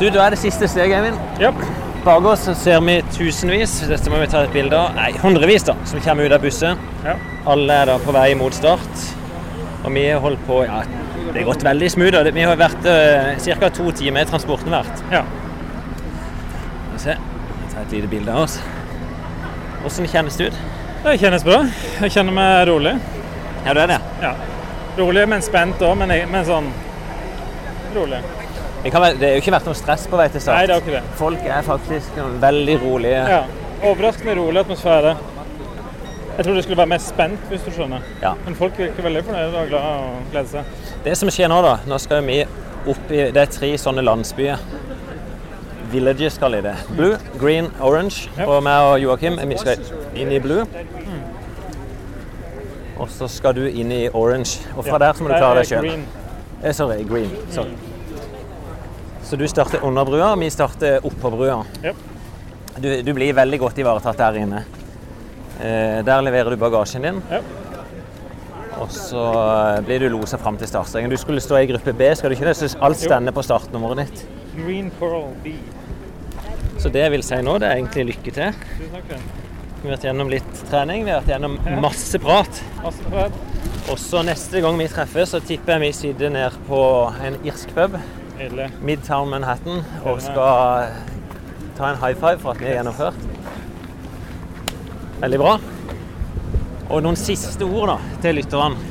Du, 0.01 0.07
da 0.09 0.25
er 0.25 0.33
det 0.33 0.41
siste 0.41 0.69
steget, 0.69 0.97
Eivind. 0.97 1.19
Ja. 1.41 1.53
Bak 2.03 2.25
oss 2.27 2.49
ser 2.59 2.81
vi 2.83 2.97
tusenvis, 3.15 3.77
dette 3.87 4.11
må 4.11 4.19
vi 4.19 4.27
ta 4.27 4.41
et 4.43 4.51
bilde 4.51 4.75
av, 4.75 4.97
nei, 4.97 5.13
hundrevis 5.23 5.63
da, 5.69 5.77
som 5.87 6.03
kommer 6.03 6.27
ut 6.27 6.33
av 6.35 6.43
bussen. 6.43 6.81
Ja. 7.07 7.13
Alle 7.53 7.77
er 7.79 7.93
da 7.93 7.95
på 8.03 8.15
vei 8.17 8.33
mot 8.35 8.57
start. 8.57 9.05
Og 9.85 9.95
vi 9.95 10.03
har 10.09 10.19
holdt 10.25 10.43
på, 10.49 10.57
ja, 10.67 10.81
det 11.29 11.37
har 11.37 11.47
gått 11.47 11.63
veldig 11.63 11.93
smooth. 11.95 12.33
Vi 12.35 12.49
har 12.49 12.59
vært 12.59 12.91
uh, 12.91 13.31
ca. 13.39 13.71
to 13.79 13.87
timer 14.03 14.27
i 14.27 14.31
transporten 14.33 14.75
vært. 14.75 15.05
ja. 15.15 15.23
Skal 16.83 16.97
vi 16.97 17.05
se, 17.05 17.15
jeg 17.15 17.71
tar 17.71 17.87
et 17.87 17.95
lite 17.95 18.11
bilde 18.11 18.35
av 18.35 18.49
oss. 18.49 18.59
Hvordan 19.85 20.13
kjennes 20.17 20.43
det 20.43 20.51
ut? 20.51 20.61
Det 21.07 21.19
kjennes 21.23 21.47
bra. 21.47 21.63
Jeg 22.03 22.17
kjenner 22.19 22.35
meg 22.35 22.67
rolig. 22.73 22.99
Ja, 23.63 23.79
du 23.79 23.85
er 23.87 23.95
det. 23.95 24.03
Ja. 24.27 24.35
Rolig, 24.99 25.29
men 25.31 25.47
spent 25.47 25.87
òg, 25.87 25.95
men, 26.03 26.19
men 26.35 26.51
sånn 26.51 26.75
rolig. 27.95 28.25
Det, 28.83 28.91
kan 28.91 29.03
være, 29.03 29.19
det 29.21 29.29
er 29.29 29.37
jo 29.37 29.43
ikke 29.43 29.53
vært 29.55 29.69
noe 29.69 29.79
stress 29.79 30.07
på 30.11 30.19
vei 30.19 30.27
til 30.35 30.43
start. 30.43 30.59
Nei, 30.59 30.67
det 30.67 30.75
har 30.75 30.83
ikke 30.83 30.97
det. 30.97 31.19
Folk 31.19 31.45
er 31.47 31.67
faktisk 31.67 32.17
veldig 32.43 32.79
rolige. 32.83 33.21
Ja. 33.31 33.43
Overraskende 33.83 34.35
rolig 34.39 34.61
atmosfære. 34.65 35.13
Jeg 36.37 36.45
tror 36.45 36.55
det 36.55 36.65
skulle 36.65 36.79
være 36.79 36.91
mest 36.95 37.09
spent, 37.09 37.41
hvis 37.49 37.63
du 37.63 37.71
skjønner. 37.71 38.01
Ja. 38.23 38.33
Men 38.47 38.55
folk 38.57 38.79
virker 38.79 39.03
veldig 39.03 39.25
fornøyde 39.25 39.59
og 39.61 39.69
glade 39.69 39.85
og 39.85 40.31
gleder 40.33 40.49
seg. 40.49 40.89
Det 41.05 41.17
som 41.19 41.31
skjer 41.31 41.51
nå, 41.53 41.59
da 41.63 41.77
Nå 41.87 41.99
skal 42.01 42.25
vi 42.27 42.41
opp 42.89 43.13
i 43.13 43.21
Det 43.35 43.43
er 43.43 43.53
tre 43.53 43.71
sånne 43.79 44.03
landsbyer. 44.03 44.65
Villages 45.93 46.41
kaller 46.41 46.65
de 46.65 46.73
det. 46.73 46.97
Blue, 46.97 47.19
green, 47.39 47.69
orange. 47.81 48.31
Yep. 48.39 48.49
Og 48.49 48.63
meg 48.65 48.89
og 48.89 48.97
Joakim 49.03 49.39
vi 49.51 49.61
skal 49.61 49.85
inn 50.17 50.33
i 50.33 50.41
blue. 50.41 50.65
Og 52.97 53.11
så 53.13 53.29
skal 53.29 53.55
du 53.61 53.67
inn 53.69 53.93
i 53.93 54.03
orange. 54.09 54.65
Og 54.77 54.87
fra 54.89 54.99
der 54.99 55.13
så 55.13 55.23
må 55.23 55.31
du 55.31 55.37
klare 55.37 55.63
deg 55.63 55.71
sjøl. 55.71 55.91
Eh, 56.63 56.75
sorry, 56.75 57.03
green. 57.05 57.31
Sorry. 57.53 57.92
Så 59.23 59.37
du 59.41 59.47
starter 59.49 59.85
under 59.87 60.05
brua, 60.05 60.35
vi 60.37 60.51
starter 60.51 61.07
oppå 61.07 61.31
brua. 61.31 61.63
Ja. 61.83 61.95
Du, 62.77 62.89
du 63.03 63.13
blir 63.15 63.35
veldig 63.37 63.59
godt 63.61 63.79
ivaretatt 63.79 64.19
der 64.21 64.39
inne. 64.43 64.65
Eh, 65.61 66.01
der 66.05 66.25
leverer 66.25 66.51
du 66.53 66.61
bagasjen 66.61 67.05
din. 67.07 67.21
Ja. 67.31 67.41
Og 68.83 68.91
så 68.91 69.23
blir 69.87 70.03
du 70.03 70.09
losa 70.11 70.39
fram 70.41 70.57
til 70.59 70.69
startstreken. 70.71 71.13
Du 71.13 71.21
skulle 71.21 71.43
stå 71.45 71.61
i 71.61 71.69
gruppe 71.71 71.95
B, 71.95 72.09
skal 72.19 72.33
du 72.33 72.37
ikke 72.37 72.49
det? 72.49 72.57
Så 72.59 72.73
alt 72.83 72.99
stender 72.99 73.35
på 73.37 73.45
startnummeret 73.47 74.03
ditt. 74.03 74.25
Green 74.57 74.91
Coral 74.99 75.31
B. 75.45 75.55
Så 76.83 76.91
det 76.91 77.05
jeg 77.05 77.13
vil 77.15 77.23
si 77.23 77.39
nå, 77.45 77.59
det 77.63 77.69
er 77.69 77.79
egentlig 77.79 78.09
lykke 78.11 78.35
til. 78.35 78.57
Vi 78.81 79.89
har 79.89 79.93
vært 79.97 80.07
gjennom 80.09 80.31
litt 80.31 80.65
trening, 80.71 81.05
vi 81.07 81.13
har 81.13 81.23
vært 81.23 81.33
gjennom 81.35 81.55
masse 81.83 82.19
prat. 82.23 82.63
Masse 82.83 83.07
prat. 83.13 83.39
Og 83.91 83.99
så 83.99 84.23
neste 84.27 84.63
gang 84.63 84.79
vi 84.79 84.89
treffes, 84.91 85.31
så 85.35 85.41
tipper 85.43 85.77
jeg 85.77 85.83
vi 85.85 85.93
sitter 86.01 86.35
ned 86.35 86.59
på 86.69 86.83
en 87.27 87.39
irsk 87.47 87.75
pub, 87.77 87.97
Nydelig. 88.43 88.71
Midtown 88.83 89.29
Manhattan, 89.31 89.85
og 90.03 90.17
skal 90.23 90.89
ta 91.77 91.93
en 91.93 92.01
high 92.01 92.17
five 92.19 92.41
for 92.43 92.51
at 92.51 92.59
vi 92.59 92.67
er 92.67 92.81
gjennomført. 92.81 93.15
Veldig 95.23 95.39
bra. 95.39 95.53
Og 96.89 97.05
noen 97.05 97.19
siste 97.21 97.63
ord 97.63 97.93
da, 97.93 97.97
til 98.25 98.41
lytterne. 98.41 98.91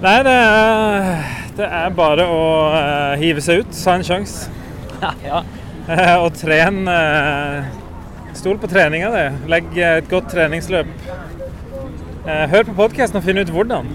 Nei, 0.00 0.14
det 0.24 0.32
er, 0.32 1.10
det 1.58 1.68
er 1.82 1.92
bare 1.98 2.24
å 2.32 2.40
eh, 2.78 3.20
hive 3.20 3.44
seg 3.44 3.60
ut, 3.60 3.76
ta 3.76 3.98
en 3.98 4.08
sjanse. 4.08 4.48
ja. 5.28 5.42
Eh, 5.92 6.16
og 6.24 6.32
tren 6.40 6.80
eh, 6.88 7.68
Stol 8.36 8.56
på 8.60 8.72
treninga 8.72 9.12
di. 9.12 9.26
Legg 9.52 9.76
et 9.84 10.08
godt 10.08 10.32
treningsløp. 10.32 10.88
Eh, 12.24 12.44
Hør 12.52 12.70
på 12.70 12.80
podkasten 12.80 13.20
og 13.20 13.28
finn 13.28 13.40
ut 13.40 13.52
hvordan. 13.52 13.92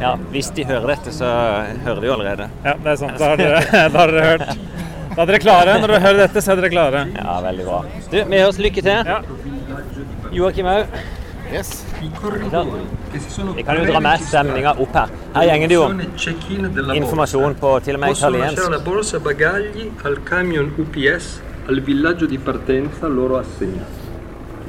Ja, 0.00 0.14
Hvis 0.32 0.48
de 0.56 0.64
hører 0.64 0.94
dette, 0.94 1.12
så 1.12 1.28
hører 1.84 2.00
de 2.00 2.06
jo 2.08 2.12
allerede. 2.16 2.48
Ja, 2.64 2.74
det 2.84 2.92
er 2.94 2.96
sant. 3.02 3.18
Da 3.20 3.32
har 3.32 3.36
dere, 3.40 3.60
da 3.94 3.98
har 3.98 4.12
dere 4.14 4.26
hørt. 4.30 4.44
Da 5.10 5.22
er 5.22 5.26
dere 5.32 5.40
klare. 5.42 5.78
Når 5.82 5.92
dere 5.92 6.00
hører 6.06 6.20
dette, 6.24 6.42
så 6.44 6.52
er 6.54 6.60
dere 6.62 6.70
klare. 6.72 7.04
Ja, 7.16 7.38
veldig 7.44 7.66
bra. 7.68 7.80
Du, 8.10 8.16
vi 8.32 8.40
høres 8.40 8.58
lykke 8.62 8.84
til. 8.86 9.10
Ja. 9.10 9.20
Joakim 10.32 10.68
òg. 10.70 11.00
Yes. 11.50 11.72
Vi 13.56 13.62
kan 13.66 13.76
jo 13.80 13.84
dra 13.90 14.00
med 14.00 14.22
stemninga 14.22 14.72
opp 14.80 14.94
her. 14.94 15.10
Her 15.34 15.48
gjenger 15.50 15.68
det 15.72 15.76
jo 15.76 15.88
informasjon 16.94 17.56
på 17.58 17.72
til 17.84 17.98
og 17.98 18.00
med 18.04 18.14
italiensk. 18.14 18.62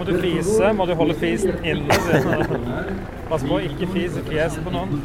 Må 0.02 0.06
du 0.06 0.22
fise, 0.22 0.74
må 0.74 0.86
du 0.86 0.96
holde 0.98 1.14
fisen 1.14 1.52
inne. 1.64 1.94
Pass 3.30 3.44
på 3.46 3.58
ikke 3.62 3.76
ikke 3.76 3.94
fise 3.94 4.24
fjeset 4.26 4.64
på 4.66 4.72
noen. 4.74 4.96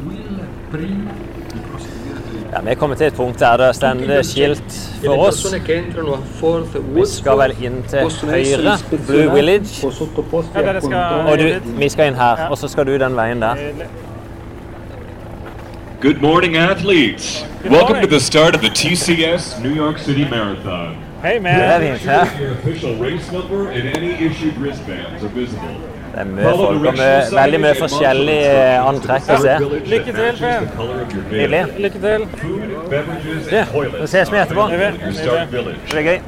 Ja, 2.52 2.62
vi 2.64 2.70
er 2.70 2.78
kommet 2.80 2.98
til 2.98 3.10
et 3.10 3.18
punkt 3.18 3.40
der 3.40 3.60
det 3.60 3.68
står 3.76 4.00
skilt 4.24 4.78
for 5.04 5.26
oss. 5.26 5.44
Vi 6.94 7.06
skal 7.12 7.38
vel 7.42 7.54
inn 7.60 7.82
til 7.92 8.08
høyre, 8.32 8.78
Blue 9.06 9.34
Village. 9.34 9.84
Og 9.84 11.38
du, 11.38 11.46
vi 11.76 11.88
skal 11.92 12.08
inn 12.14 12.16
her, 12.16 12.46
og 12.48 12.56
så 12.58 12.68
skal 12.72 12.88
du 12.88 12.96
den 12.96 13.16
veien 13.20 13.44
der. 13.44 13.60
Good 16.00 16.22
morning, 16.22 16.56
athletes. 16.56 17.44
Welcome 17.68 18.00
to 18.00 18.06
the 18.06 18.20
start 18.20 18.54
of 18.54 18.62
the 18.62 18.70
TCS 18.70 19.60
New 19.62 19.74
York 19.76 19.98
City 19.98 20.24
Marathon. 20.30 21.05
Hei, 21.26 21.38
Det 21.38 21.46
er 21.46 21.80
fint 21.80 22.10
her. 22.10 22.26
Your 22.40 22.52
official 22.52 22.94
race 23.04 23.32
number 23.32 23.68
and 23.70 23.96
any 23.96 24.12
issued 24.26 24.56
wristbands 24.62 25.24
are 25.24 25.28
visible. 25.34 25.68
Det 26.12 26.20
er 26.20 26.24
mye 26.24 26.44
folk, 26.44 26.84
og 26.86 26.94
med 26.96 27.32
veldig 27.40 27.60
mye 27.60 27.74
forskjellig 27.80 28.36
eh, 28.50 28.88
antrekk 28.88 29.32
å 29.34 29.38
se. 29.42 29.56
Lykke 29.90 30.12
til, 30.18 30.38
Finn. 30.38 30.68
Nydelig. 31.32 31.62
Lykke 31.86 32.02
til. 32.04 32.28
Food, 32.36 33.90
Du, 33.90 33.98
så 33.98 34.06
ses 34.12 34.32
vi 34.32 34.38
etterpå. 34.44 34.68
Det 34.70 34.92
blir 35.90 36.02
gøy. 36.10 36.20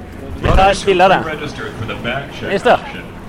Vi 0.42 0.48
tar 0.48 0.70
et 0.70 0.82
bilde 0.86 1.04
av 1.06 1.14
det. 1.14 1.20
Registered 1.30 1.72
for 1.78 1.86
the 1.92 1.98
bag 2.04 2.22
check 2.40 2.52
Mister. 2.52 2.76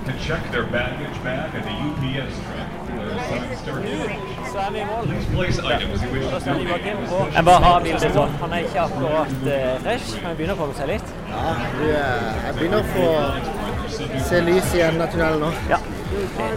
to 0.06 0.12
check 0.26 0.42
their 0.52 0.66
baggage 0.74 1.22
bag 1.24 1.54
at 1.54 1.62
the 1.70 1.76
UPS 1.86 2.34
truck. 2.46 4.29
Their 4.52 4.62
er 4.66 4.70
vi 4.72 4.78
i 4.78 4.84
mål. 4.84 5.06
Jeg 7.34 7.44
bare 7.44 7.60
har 7.64 7.80
bildet 7.84 8.14
sånn. 8.14 8.32
Han 8.40 8.54
er 8.56 8.64
ikke 8.66 8.80
akkurat 8.82 9.46
eh, 9.46 9.76
fresh, 9.84 10.16
men 10.24 10.36
begynner 10.38 10.56
å 10.56 10.60
komme 10.60 10.74
seg 10.78 10.90
litt. 10.90 11.12
Ja, 11.30 11.52
du, 11.76 11.84
eh, 11.86 12.40
jeg 12.46 12.56
begynner 12.58 12.80
å 12.80 12.86
få 12.90 13.06
se 14.26 14.40
lys 14.46 14.74
i 14.74 14.82
enden 14.86 15.04
av 15.06 15.14
tunnelen 15.14 15.40
nå. 15.44 15.50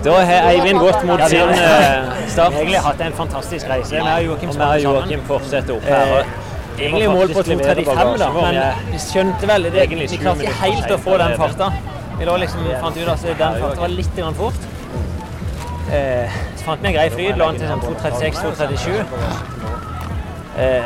Da 0.08 0.18
har 0.26 0.50
Eivind 0.50 0.82
gått 0.82 1.06
mot 1.06 1.22
sin 1.30 1.54
eh, 1.54 2.10
start. 2.34 2.34
Vi 2.34 2.42
har 2.42 2.62
egentlig 2.64 2.84
hatt 2.88 3.06
en 3.08 3.18
fantastisk 3.22 3.70
reise. 3.70 3.94
Vi 3.94 4.04
har 4.10 4.26
Joakim, 4.26 4.50
og 4.50 4.58
vi 4.58 4.68
har 4.72 4.84
Joakim 4.88 5.26
fortsetter 5.30 5.78
opp 5.78 5.90
her. 5.94 6.34
Egentlig 6.80 7.10
mål 7.14 7.28
på 7.38 7.46
2.35, 7.46 8.16
da, 8.18 8.30
men 8.40 8.62
vi 8.90 9.00
skjønte 9.06 9.44
vel 9.54 9.70
det. 9.70 9.90
Vi 9.94 10.18
klarte 10.18 10.48
ikke 10.48 10.62
helt 10.64 10.96
å 10.98 11.02
få 11.06 11.22
den 11.22 11.38
farta. 11.44 11.74
Vi 12.18 12.26
lå 12.26 12.42
liksom, 12.42 12.66
fant 12.82 12.98
ut 12.98 13.10
at 13.14 13.28
den 13.30 13.62
farta 13.62 13.86
var 13.86 13.94
litt 14.02 14.24
fort. 14.40 14.72
Eh, 15.92 16.30
så 16.53 16.53
fant 16.64 16.82
vi 16.82 16.88
en 16.88 16.96
grei 16.96 17.10
flyt, 17.12 17.38
lå 17.38 17.50
den 17.52 17.60
til 17.62 17.70
sånn 17.70 17.84
2.36-2.37. 17.84 19.06
Eh, 20.54 20.84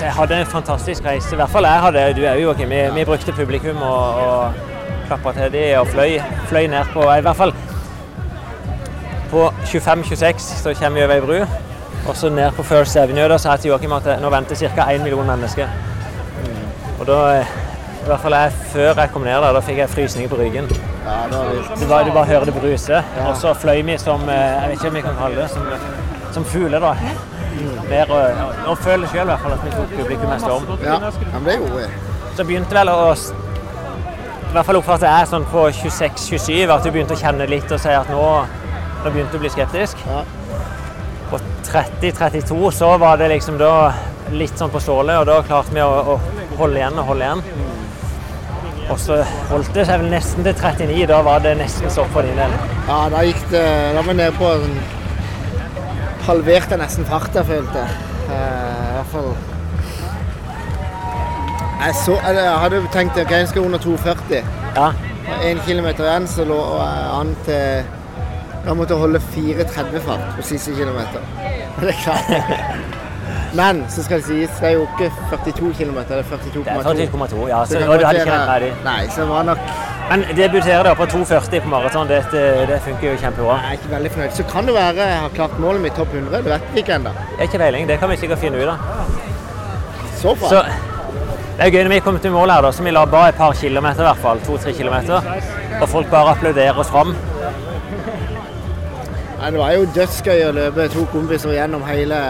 jeg 0.00 0.12
hadde 0.12 0.40
en 0.40 0.46
fantastisk 0.46 1.04
reise. 1.04 1.32
I 1.32 1.38
hvert 1.40 1.50
fall 1.50 1.64
jeg 1.64 1.84
hadde. 1.86 2.02
Du 2.16 2.20
jo 2.22 2.34
Joakim. 2.42 2.70
Vi, 2.70 2.80
vi 2.94 3.04
brukte 3.08 3.32
publikum 3.32 3.80
og, 3.82 4.20
og 4.22 4.52
klappa 5.06 5.32
til 5.32 5.52
de 5.54 5.64
og 5.80 5.86
fløy, 5.88 6.18
fløy 6.50 6.66
ned 6.70 6.92
på 6.92 7.06
I 7.06 7.22
hvert 7.24 7.38
fall 7.38 7.54
på 9.30 9.48
25-26 9.64 10.38
så 10.38 10.74
kommer 10.78 11.00
vi 11.00 11.04
over 11.04 11.14
ei 11.14 11.20
bru. 11.24 11.38
Og 12.06 12.16
så 12.16 12.28
ned 12.30 12.52
på 12.54 12.62
First 12.62 12.96
Avenue 12.96 13.28
da, 13.28 13.38
sa 13.38 13.56
jeg 13.56 13.64
til 13.64 13.72
Joakim 13.72 13.96
at 13.96 14.12
nå 14.22 14.30
venter 14.30 14.60
ca. 14.60 14.90
1 14.92 15.02
million 15.02 15.26
mennesker. 15.26 15.72
Og 17.00 17.06
da, 17.06 17.22
eh, 17.40 17.56
i 18.02 18.06
hvert 18.06 18.20
fall 18.20 18.36
jeg, 18.36 18.52
før 18.74 19.00
jeg 19.00 19.10
kom 19.12 19.26
ned 19.26 19.40
der, 19.42 19.52
da 19.56 19.64
fikk 19.64 19.82
jeg 19.82 19.90
frysninger 19.90 20.30
på 20.30 20.38
ryggen. 20.42 20.70
Ja, 21.06 21.16
det 21.30 21.38
var. 21.38 21.78
Du 21.80 21.86
bare, 21.88 22.04
du 22.04 22.12
bare 22.12 22.26
hører 22.26 22.44
det 22.48 22.54
bruse. 22.54 23.00
Og 23.28 23.36
så 23.38 23.52
fløy 23.54 23.82
vi 23.86 23.96
som 24.02 24.22
eh, 24.28 24.34
jeg 24.34 24.68
vet 24.72 24.78
ikke 24.80 24.88
om 24.92 24.98
vi 24.98 25.02
kan 25.06 25.18
kalle 25.20 25.42
det, 25.42 25.48
som, 25.50 25.66
som 26.34 26.44
fugler. 26.44 26.82
da. 26.82 26.94
Der, 27.90 28.10
og, 28.12 28.54
og 28.68 28.78
føler 28.78 29.08
selv 29.08 29.22
i 29.22 29.30
hvert 29.30 29.40
fall 29.44 29.54
at 29.54 29.62
vi 29.64 29.70
tok 29.72 29.92
publikum 30.00 30.28
med 30.28 30.40
storm. 30.42 30.66
Ja, 30.84 30.98
men 31.34 31.44
det 31.46 31.58
gjorde 31.60 31.76
vi. 31.78 31.86
Så 32.36 32.44
begynte 32.44 32.76
vel 32.76 32.90
å 32.92 32.98
I 33.16 34.50
hvert 34.56 34.66
fall 34.68 34.78
oppfattet 34.80 35.08
jeg 35.08 35.30
sånn 35.30 35.46
på 35.52 35.62
26-27 35.78 36.74
at 36.74 36.84
du 36.84 36.90
begynte 36.92 37.16
å 37.16 37.20
kjenne 37.20 37.46
litt 37.50 37.72
og 37.72 37.80
si 37.82 37.92
at 37.94 38.10
nå, 38.12 38.26
nå 39.04 39.12
begynte 39.14 39.32
du 39.34 39.38
å 39.40 39.44
bli 39.46 39.52
skeptisk. 39.54 40.02
Ja. 40.10 40.20
På 41.30 41.40
30-32 41.70 42.70
så 42.76 42.92
var 43.02 43.18
det 43.22 43.30
liksom 43.32 43.58
da 43.62 43.72
litt 44.34 44.58
sånn 44.58 44.70
på 44.74 44.82
stålet, 44.82 45.20
og 45.22 45.26
da 45.30 45.40
klarte 45.46 45.74
vi 45.74 45.82
å, 45.82 46.16
å 46.16 46.56
holde 46.60 46.80
igjen 46.80 46.98
og 47.00 47.10
holde 47.12 47.26
igjen. 47.30 47.42
Og 48.90 48.98
så 49.02 49.16
holdt 49.50 49.72
det 49.74 49.86
seg 49.88 49.98
vel 50.02 50.12
nesten 50.12 50.44
til 50.46 50.54
39. 50.54 51.06
Da 51.10 51.18
var 51.26 51.42
det 51.44 51.56
nesten 51.58 51.90
stopp 51.90 52.12
for 52.14 52.26
din 52.26 52.38
del. 52.38 52.52
Ja, 52.86 52.98
da 53.10 53.24
gikk 53.26 53.42
det 53.50 53.64
Da 53.96 53.98
var 53.98 54.06
vi 54.12 54.14
nede 54.20 54.36
på 54.38 54.52
sånn 54.62 54.78
Halverte 56.26 56.78
nesten 56.78 57.06
farta, 57.06 57.42
følte 57.46 57.82
jeg. 57.82 57.90
Eh, 58.26 58.86
I 58.90 58.94
hvert 58.96 59.10
fall 59.12 59.28
Jeg 61.82 61.98
så 62.02 62.16
eller 62.22 62.42
Jeg 62.48 62.62
hadde 62.64 62.80
tenkt 62.94 63.20
at 63.22 63.30
jeg 63.30 63.48
skal 63.50 63.66
under 63.68 63.78
2,40. 63.82 64.42
Ja. 64.76 64.88
Én 65.46 65.58
kilometer 65.66 66.06
igjen, 66.06 66.26
så 66.30 66.46
lå 66.46 66.58
jeg 66.78 67.08
an 67.20 67.34
til 67.46 67.92
Da 68.66 68.74
måtte 68.74 68.94
jeg 68.94 69.02
holde 69.02 69.22
4,30 69.34 70.06
fart 70.06 70.30
på 70.36 70.46
siste 70.46 70.74
kilometer. 70.74 71.26
Det 71.80 71.92
er 71.92 71.98
klart. 72.02 72.95
Men 73.56 73.84
så 73.88 74.02
skal 74.04 74.20
det 74.20 74.26
sies, 74.26 74.56
det 74.60 74.68
er 74.68 74.74
jo 74.76 74.86
ikke 74.86 75.10
42 75.30 75.72
km, 75.78 75.98
det 76.08 76.18
er 76.18 76.24
42,2. 76.30 76.64
Det 76.64 76.72
er 76.72 76.80
42,2, 76.84 77.48
ja. 77.48 77.60
Så 77.64 77.72
Så, 77.72 77.78
du 77.80 78.06
hadde 78.06 78.20
ikke 78.20 78.38
med 78.50 78.64
de. 78.66 78.70
Nei, 78.84 79.02
så 79.14 79.26
var 79.30 79.46
nok 79.48 79.58
Men 80.10 80.24
debutere 80.38 80.82
da 80.86 80.94
på 80.94 81.06
2,40 81.10 81.62
på 81.64 81.70
maraton, 81.72 82.08
det, 82.08 82.18
det 82.70 82.80
funker 82.84 83.08
jo 83.10 83.14
kjempebra. 83.22 83.56
Jeg 83.62 83.68
er 83.72 83.78
ikke 83.80 83.92
veldig 83.94 84.10
fornøyd. 84.16 84.34
Så 84.36 84.44
kan 84.52 84.68
det 84.68 84.74
være 84.76 85.06
jeg 85.12 85.22
har 85.24 85.32
klart 85.38 85.56
målet 85.62 85.82
mitt 85.82 85.96
topp 85.98 86.12
100. 86.14 86.42
Det 86.44 86.52
vet 86.52 86.68
vi 86.74 86.84
ikke 86.84 86.94
ennå. 87.00 87.14
Ikke 87.42 87.58
peiling, 87.58 87.88
det 87.88 87.98
kan 88.02 88.12
vi 88.12 88.18
sikkert 88.20 88.38
finne 88.44 88.60
ut 88.60 88.70
av. 88.70 88.78
Så 90.20 90.34
bra. 90.38 90.52
Så 90.52 90.62
det 91.56 91.64
er 91.66 91.72
gøy 91.72 91.86
når 91.88 91.94
vi 91.96 92.00
kommer 92.04 92.20
til 92.20 92.34
mål 92.36 92.52
her, 92.52 92.62
da, 92.62 92.70
så 92.76 92.84
vi 92.84 92.92
la 92.92 93.04
bare 93.08 93.32
et 93.32 93.38
par 93.40 93.54
kilometer 93.56 94.04
i 94.04 94.06
hvert 94.10 94.22
fall, 94.22 94.42
to-tre 94.46 94.74
kilometer, 94.76 95.30
og 95.80 95.88
folk 95.88 96.10
bare 96.12 96.34
applauderer 96.36 96.78
oss 96.82 96.92
fram. 96.92 97.14
Nei, 99.40 99.50
det 99.50 99.58
var 99.60 99.72
jo 99.72 99.86
dødsgøy 99.96 100.44
å 100.46 100.52
løpe 100.56 100.86
to 100.92 101.06
kompiser 101.12 101.56
gjennom 101.56 101.82
hele 101.88 102.20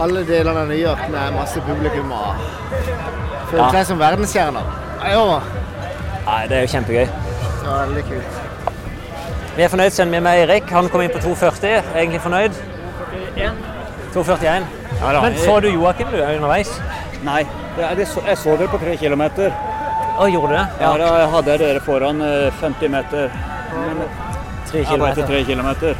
alle 0.00 0.24
delene 0.26 0.60
av 0.60 0.68
New 0.68 0.78
York 0.78 1.08
med 1.10 1.34
masse 1.36 1.60
publikum. 1.60 2.12
og 2.12 2.34
Følte 3.50 3.76
Ja. 3.78 3.84
som 3.84 3.98
verdensstjerner. 3.98 4.62
Ja, 5.10 5.40
Nei, 6.26 6.46
det 6.48 6.56
er 6.56 6.60
jo 6.62 6.66
kjempegøy. 6.66 7.06
det 7.06 7.88
veldig 7.88 8.04
kult. 8.04 8.40
Vi 9.56 9.62
er 9.62 9.68
fornøyd 9.68 9.90
selv 9.92 10.10
med 10.10 10.26
Eirik. 10.26 10.70
Han 10.70 10.88
kom 10.88 11.00
inn 11.00 11.10
på 11.10 11.18
2,40. 11.18 11.82
Egentlig 11.94 12.20
fornøyd. 12.20 12.52
2,41. 14.14 14.64
da. 15.12 15.20
Men 15.22 15.34
så 15.38 15.60
du 15.60 15.68
Joakim 15.68 16.06
du, 16.10 16.16
underveis? 16.22 16.80
Nei, 17.24 17.42
det, 17.76 17.96
det 17.96 18.08
jeg 18.26 18.38
så 18.38 18.56
dere 18.58 18.68
på 18.68 18.78
tre 18.78 18.96
kilometer. 18.96 19.52
Å, 20.18 20.26
gjorde 20.30 20.48
du 20.48 20.54
det? 20.54 20.66
Ja, 20.80 20.92
da 21.00 21.26
hadde 21.32 21.50
jeg 21.50 21.58
dere 21.64 21.80
foran 21.82 22.20
eh, 22.22 22.50
50 22.60 22.88
meter. 22.88 23.30
Men, 23.74 24.04
Tre 24.70 24.78
jeg 24.82 24.98
var 25.00 25.08
etter 25.10 25.22
kilometer. 25.22 25.26
tre 25.26 25.44
kilometer. 25.44 25.96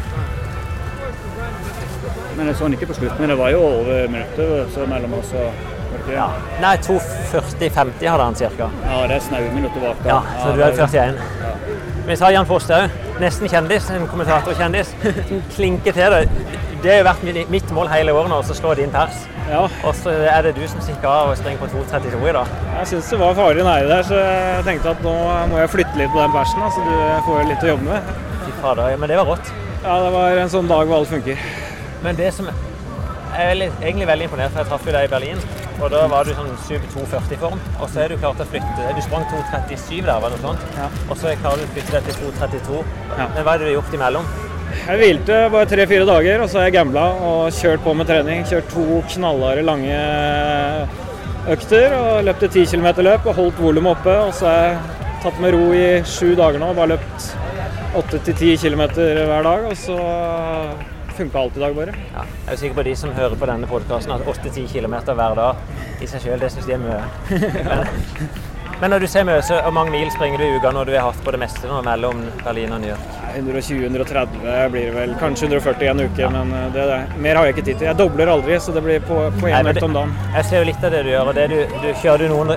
Men 2.36 2.46
jeg 2.50 2.56
så 2.58 2.64
den 2.68 2.72
ikke 2.78 2.86
på 2.90 2.98
slutten. 2.98 3.20
Men 3.20 3.28
det 3.34 3.38
var 3.38 3.50
jo 3.54 3.62
over 3.62 4.08
minuttet 4.10 4.74
så 4.74 4.86
mellom 4.90 5.14
oss. 5.20 5.32
og-? 5.32 5.70
Ja. 6.12 6.26
Nei, 6.60 6.74
2,40-50 6.84 8.08
hadde 8.10 8.24
han 8.24 8.34
cirka. 8.36 8.66
ja, 8.84 8.96
det 9.08 9.16
er 9.16 9.20
snaue 9.24 9.50
minutter 9.54 9.80
bak. 9.80 10.02
da. 10.04 10.08
Ja, 10.08 10.18
så 10.42 10.52
du 10.56 10.60
er 10.62 10.70
det- 10.70 10.78
41. 10.78 11.14
Vi 12.06 12.16
sa 12.16 12.28
Jan 12.30 12.46
Fosse. 12.46 12.90
Nesten 13.20 13.48
kjendis. 13.48 13.90
En 13.90 14.06
kommentatorkjendis. 14.08 14.90
Som 15.28 15.42
klinker 15.54 15.92
til 15.92 16.10
det. 16.12 16.28
Det 16.82 16.90
har 16.92 16.98
jo 16.98 17.04
vært 17.06 17.48
mitt 17.50 17.70
mål 17.72 17.88
hele 17.88 18.12
året 18.12 18.28
nå, 18.28 18.42
å 18.42 18.54
slå 18.58 18.74
din 18.76 18.90
pers. 18.92 19.22
Ja. 19.48 19.62
Og 19.84 19.94
så 19.96 20.10
er 20.28 20.42
det 20.42 20.54
du 20.56 20.62
som 20.68 20.80
stikker 20.84 21.08
av 21.08 21.30
og 21.32 21.36
springer 21.40 21.58
på 21.62 21.66
2,32 21.72 22.28
i 22.28 22.32
dag. 22.36 22.46
Jeg 22.78 22.86
syns 22.90 23.08
det 23.12 23.18
var 23.20 23.34
farlig 23.38 23.64
nære 23.64 23.88
der, 23.88 24.02
så 24.04 24.18
jeg 24.20 24.64
tenkte 24.68 24.92
at 24.92 25.02
nå 25.04 25.14
må 25.50 25.58
jeg 25.62 25.70
flytte 25.72 25.96
litt 26.00 26.12
på 26.12 26.20
den 26.20 26.32
persen, 26.32 26.60
Så 26.76 26.84
du 26.84 26.94
får 27.26 27.48
litt 27.48 27.64
å 27.64 27.70
jobbe 27.72 27.88
med. 27.88 28.12
Fy 28.44 28.52
fader, 28.60 28.88
ja, 28.92 28.96
men 29.00 29.08
det 29.08 29.16
var 29.20 29.24
rått. 29.32 29.52
Ja, 29.84 29.96
det 30.04 30.12
var 30.12 30.38
en 30.44 30.52
sånn 30.52 30.68
dag 30.68 30.86
hvor 30.88 30.96
alt 31.00 31.08
funker. 31.08 31.40
Men 32.04 32.16
det 32.20 32.30
som 32.36 32.48
Jeg 33.34 33.50
er 33.50 33.62
egentlig 33.82 34.06
veldig 34.06 34.26
imponert, 34.28 34.52
for 34.52 34.60
jeg 34.60 34.68
traff 34.70 34.84
jo 34.86 34.92
deg 34.94 35.06
i 35.08 35.10
Berlin. 35.10 35.40
Og 35.82 35.88
da 35.90 36.04
var 36.06 36.22
du 36.22 36.30
sånn 36.36 36.52
super 36.68 36.86
240-form. 36.92 37.62
Og 37.80 37.88
så 37.90 38.04
er 38.04 38.12
du 38.12 38.20
klart 38.20 38.38
å 38.38 38.46
flytte 38.46 38.92
Du 38.94 39.00
sprang 39.02 39.24
237 39.32 40.04
der, 40.04 40.12
var 40.22 40.30
det 40.30 40.38
noe 40.38 40.52
sånt? 40.52 40.76
Og 41.08 41.18
så 41.18 41.32
er 41.32 41.40
klarer 41.40 41.64
du 41.64 41.66
å 41.66 41.72
flytte 41.72 41.96
deg 41.96 42.06
til 42.06 42.20
232. 42.36 42.84
Men 43.18 43.40
hva 43.40 43.56
det 43.56 43.64
du 43.64 43.70
har 43.72 43.74
gjort 43.80 43.98
imellom? 43.98 44.28
Jeg 44.74 45.00
hvilte 45.00 45.40
bare 45.50 45.70
tre-fire 45.70 46.06
dager, 46.06 46.44
og 46.44 46.50
så 46.50 46.60
har 46.60 46.68
jeg 46.68 46.76
gambla 46.76 47.08
og 47.26 47.58
kjørt 47.58 47.82
på 47.82 47.96
med 47.98 48.10
trening. 48.12 48.46
Kjørt 48.52 48.70
to 48.70 48.86
knallharde, 49.16 49.66
lange 49.66 49.98
økter 51.50 51.98
og 51.98 52.24
løpt 52.30 52.46
et 52.46 52.58
10 52.62 52.70
km 52.70 52.88
løp 53.02 53.26
og 53.26 53.38
holdt 53.40 53.60
volumet 53.66 53.96
oppe. 53.98 54.18
Og 54.28 54.34
så 54.38 54.50
har 54.50 54.62
jeg 54.62 54.80
tatt 55.26 55.42
med 55.42 55.56
ro 55.56 55.68
i 55.74 55.86
sju 56.06 56.36
dager 56.38 56.62
nå 56.62 56.70
og 56.70 56.78
bare 56.78 56.94
løpt 56.94 57.30
åtte 57.98 58.22
til 58.26 58.34
ti 58.38 58.56
kilometer 58.62 59.24
hver 59.26 59.46
dag, 59.46 59.70
og 59.70 59.78
så 59.78 59.98
funka 61.18 61.38
alt 61.40 61.56
i 61.58 61.62
dag, 61.62 61.76
bare. 61.76 61.94
Ja, 62.14 62.24
jeg 62.46 62.56
er 62.56 62.60
sikker 62.62 62.80
på 62.80 62.86
de 62.88 62.96
som 62.98 63.14
hører 63.16 63.36
på 63.38 63.50
denne 63.50 63.68
podkasten, 63.70 64.14
at 64.14 64.26
8-10 64.26 64.66
km 64.72 64.96
hver 65.14 65.38
dag 65.38 66.02
i 66.02 66.08
seg 66.10 66.24
sjøl, 66.24 66.40
det 66.42 66.50
syns 66.54 66.66
de 66.68 66.76
er 66.76 66.82
mye. 66.82 67.04
Men, 68.74 68.90
men 68.90 68.90
når 68.90 69.04
du 69.04 69.06
sier 69.06 69.22
mye, 69.24 69.42
så 69.46 69.60
hvor 69.62 69.72
mange 69.72 69.92
mil 69.94 70.08
springer 70.10 70.40
du 70.40 70.44
i 70.44 70.56
uka 70.58 70.72
når 70.74 70.88
du 70.88 70.92
har 70.96 71.04
hatt 71.06 71.20
på 71.24 71.30
det 71.30 71.38
meste 71.38 71.68
nå 71.70 71.78
mellom 71.86 72.24
Berlin 72.42 72.72
og 72.74 72.80
New 72.82 72.90
York? 72.90 73.12
120-130 73.38 74.72
blir 74.74 74.88
det 74.88 74.94
vel. 74.96 75.14
Kanskje 75.20 75.46
140 75.46 75.90
en 75.92 76.02
uke, 76.02 76.30
men 76.34 76.50
eh, 76.58 76.66
det, 76.74 76.86
det. 76.90 76.98
mer 77.22 77.38
har 77.38 77.46
jeg 77.46 77.54
ikke 77.54 77.66
tid 77.68 77.78
til. 77.78 77.88
Jeg 77.88 78.00
dobler 78.02 78.32
aldri, 78.34 78.58
så 78.60 78.74
det 78.74 78.82
blir 78.84 79.04
på 79.06 79.20
Nei, 79.44 79.52
én 79.60 79.70
økt 79.70 79.86
om 79.86 79.94
dagen. 79.94 80.16
Jeg 80.34 80.48
ser 80.50 80.64
jo 80.64 80.70
litt 80.72 80.88
av 80.88 80.96
det 80.96 81.04
du 81.06 81.12
gjør, 81.14 81.30
og 81.30 81.38
det 81.38 81.46
du, 81.54 81.60
du 81.84 81.88
kjører 82.02 82.26
du 82.26 82.34
noen 82.34 82.56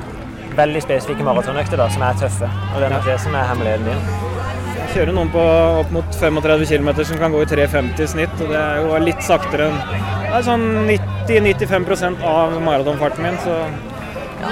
veldig 0.58 0.82
spesifikke 0.88 1.28
maratonøkter 1.28 1.78
da, 1.80 1.90
som 1.94 2.08
er 2.10 2.18
tøffe. 2.26 2.50
Og 2.74 2.82
det 2.82 2.90
er 2.90 2.98
nok 2.98 3.06
det 3.12 3.20
som 3.22 3.38
er 3.38 3.52
hemmeligheten 3.52 3.92
din. 3.92 4.36
Kjører 4.98 5.14
noen 5.14 5.28
på 5.30 5.42
opp 5.78 5.92
mot 5.94 6.16
35 6.18 6.64
km 6.72 6.88
som 7.06 7.20
kan 7.22 7.30
gå 7.30 7.44
i 7.44 7.48
3,50 7.52 8.00
i 8.02 8.06
snitt, 8.10 8.40
og 8.42 8.48
det 8.50 8.58
er 8.58 8.80
jo 8.82 8.96
litt 9.04 9.20
saktere 9.22 9.68
enn 9.70 9.76
Det 9.92 10.32
er 10.40 10.46
sånn 10.48 10.64
90-95 10.88 12.16
av 12.26 12.56
maratonfarten 12.66 13.22
min, 13.28 13.38
så 13.44 13.60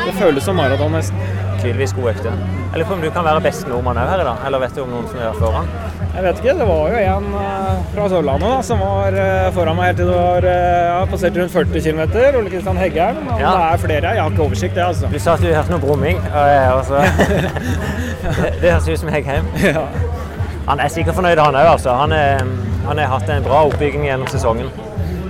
det 0.06 0.14
føles 0.20 0.46
som 0.46 0.60
maraton 0.62 0.94
nesten. 0.94 1.18
Tydeligvis 1.64 1.96
god 1.98 2.12
økt. 2.12 2.28
Jeg 2.30 2.78
lurer 2.78 2.86
på 2.92 2.94
om 2.94 3.02
du 3.02 3.08
kan 3.16 3.26
være 3.26 3.42
best 3.42 3.66
nordmann 3.72 3.98
òg 3.98 4.12
her 4.12 4.22
i 4.22 4.28
dag, 4.28 4.44
eller 4.46 4.62
vet 4.62 4.78
du 4.78 4.84
om 4.84 4.92
noen 4.94 5.08
som 5.10 5.24
gjør 5.24 5.40
foran? 5.40 5.72
Jeg 6.16 6.26
vet 6.28 6.42
ikke, 6.44 6.56
det 6.60 6.68
var 6.70 6.94
jo 6.94 7.00
en 7.02 7.26
eh, 7.42 7.72
fra 7.96 8.06
Sørlandet 8.14 8.54
da, 8.54 8.60
som 8.70 8.84
var 8.86 9.18
eh, 9.24 9.48
foran 9.56 9.80
meg 9.80 9.90
helt 9.90 10.00
til 10.04 10.12
det 10.12 10.20
var 10.20 10.48
eh, 10.52 10.84
ja, 10.92 11.00
passert 11.16 11.40
rundt 11.42 11.56
40 11.56 11.88
km. 11.88 12.04
Ole 12.38 12.54
Kristian 12.54 12.80
Heggheim. 12.84 13.24
Om 13.26 13.42
Ja. 13.42 13.56
det 13.58 13.66
er 13.72 13.82
flere, 13.88 14.14
jeg 14.14 14.24
har 14.28 14.36
ikke 14.38 14.46
oversikt, 14.46 14.78
det 14.78 14.86
altså. 14.86 15.10
Du 15.10 15.18
sa 15.26 15.34
at 15.40 15.42
du 15.42 15.50
hørte 15.50 15.74
noe 15.74 15.82
brumming. 15.88 16.22
og 16.30 16.54
jeg 16.54 16.72
også. 16.78 17.04
det, 18.44 18.54
det 18.62 18.76
høres 18.76 18.94
ut 18.94 19.04
som 19.08 19.12
Heggheim. 19.18 19.50
Han 20.66 20.82
er 20.82 20.90
sikkert 20.94 21.18
fornøyd, 21.18 21.40
han 21.40 21.58
òg. 21.60 21.72
Altså. 21.76 21.94
Han 22.00 22.14
han 22.86 22.98
har 23.02 23.06
hatt 23.06 23.30
en 23.30 23.46
bra 23.46 23.64
oppbygging 23.66 24.06
gjennom 24.06 24.30
sesongen. 24.30 24.68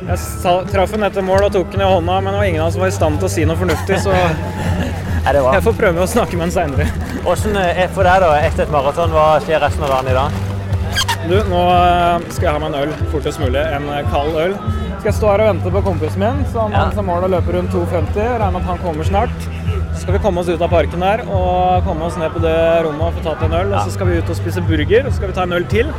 Jeg 0.06 0.66
traff 0.70 0.92
ham 0.94 1.06
etter 1.08 1.24
mål 1.26 1.48
og 1.48 1.54
tok 1.56 1.72
den 1.74 1.82
i 1.82 1.88
hånda, 1.88 2.18
men 2.22 2.34
det 2.34 2.40
var 2.42 2.50
ingen 2.50 2.62
av 2.62 2.68
oss 2.68 2.76
som 2.76 2.84
var 2.84 2.92
i 2.92 2.96
stand 2.98 3.22
til 3.22 3.30
å 3.30 3.32
si 3.32 3.46
noe 3.48 3.58
fornuftig, 3.58 4.00
så 4.04 4.14
det 5.26 5.42
jeg 5.42 5.64
får 5.66 5.78
prøve 5.80 6.04
å 6.04 6.10
snakke 6.10 6.38
med 6.38 6.46
ham 6.50 6.54
seinere. 6.54 6.90
Hvordan 7.24 7.56
er 7.64 7.88
for 7.96 8.06
deg 8.06 8.22
da, 8.22 8.34
etter 8.46 8.68
et 8.68 8.74
maraton, 8.76 9.16
hva 9.16 9.40
skjer 9.46 9.64
resten 9.64 9.88
av 9.88 9.96
dagen 9.96 10.12
i 10.12 10.18
dag? 10.20 10.44
Du, 11.26 11.38
nå 11.50 11.62
eh, 11.74 12.28
skal 12.36 12.46
jeg 12.46 12.54
ha 12.54 12.60
meg 12.62 12.68
en 12.70 12.78
øl 12.84 12.92
fortest 13.10 13.42
mulig. 13.42 13.64
En 13.64 13.88
eh, 13.96 14.04
kald 14.12 14.36
øl. 14.38 14.54
Skal 15.00 15.10
jeg 15.10 15.18
stå 15.18 15.32
her 15.32 15.42
og 15.46 15.50
vente 15.50 15.72
på 15.74 15.82
kompisen 15.88 16.22
min, 16.22 16.44
han 16.54 16.76
Ja. 16.76 16.84
har 16.84 16.94
som 16.94 17.10
mål 17.10 17.26
å 17.26 17.32
løpe 17.34 17.56
rundt 17.56 17.74
2,50. 17.74 18.20
Regner 18.20 18.54
med 18.54 18.62
at 18.62 18.70
han 18.70 18.84
kommer 18.84 19.08
snart. 19.08 19.50
Skal 20.06 20.14
vi 20.14 20.20
komme 20.22 20.42
oss 20.44 20.50
ut 20.54 20.62
av 20.62 20.70
parken 20.70 21.02
der 21.02 21.22
og 21.26 21.82
komme 21.88 22.06
oss 22.06 22.14
ned 22.22 22.30
på 22.30 22.38
det 22.44 22.58
rommet 22.86 23.08
og 23.08 23.16
få 23.16 23.24
tatt 23.26 23.40
en 23.48 23.56
øl. 23.58 23.72
Og 23.74 23.88
så 23.88 23.94
skal 23.96 24.12
vi 24.12 24.20
ut 24.22 24.28
og 24.30 24.38
spise 24.38 24.62
burger, 24.68 25.08
og 25.08 25.10
så 25.10 25.18
skal 25.18 25.32
vi 25.32 25.34
ta 25.34 25.46
en 25.48 25.56
øl 25.58 25.66
til. 25.72 25.90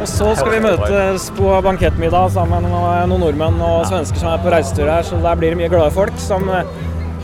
Og 0.00 0.06
så 0.08 0.30
skal 0.38 0.54
vi 0.54 0.60
møtes 0.64 1.26
på 1.36 1.50
bankettmiddag 1.66 2.32
sammen 2.32 2.64
med 2.64 2.72
noen 2.72 3.12
nordmenn 3.20 3.60
og 3.66 3.84
svensker 3.90 4.22
som 4.22 4.30
er 4.32 4.40
på 4.40 4.54
reisetur 4.54 4.88
her, 4.88 5.04
så 5.04 5.20
der 5.20 5.36
blir 5.42 5.52
det 5.52 5.60
mye 5.60 5.68
glade 5.74 5.92
folk 5.92 6.16
som 6.24 6.48
eh, 6.48 6.72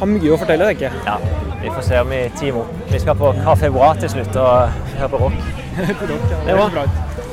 har 0.03 0.13
mye 0.13 0.37
å 0.37 0.39
fortelle, 0.45 0.69
tenker 0.69 0.91
jeg. 0.91 1.01
Ja, 1.09 1.17
vi 1.65 1.73
får 1.79 1.89
se 1.89 2.05
om 2.05 2.13
vi 2.13 2.21
timer 2.43 2.67
opp. 2.67 2.77
Vi 2.93 3.01
skal 3.07 3.17
på 3.25 3.33
Café 3.41 3.73
Bra 3.73 3.91
til 4.05 4.13
slutt 4.19 4.37
og 4.45 4.79
høre 5.01 5.11
på 5.15 5.25
rock. 5.25 5.41
Det 6.51 6.61
var 6.61 6.77
bra. 6.77 6.85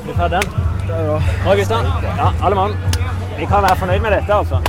Vi 0.08 0.16
tar 0.16 0.32
den. 0.32 0.52
Bra, 0.88 1.60
gutter. 1.60 1.92
Ja, 2.08 2.32
alle 2.40 2.56
mann. 2.56 2.80
Vi 3.36 3.52
kan 3.52 3.68
være 3.68 3.84
fornøyd 3.84 4.08
med 4.08 4.16
dette, 4.16 4.40
altså. 4.40 4.64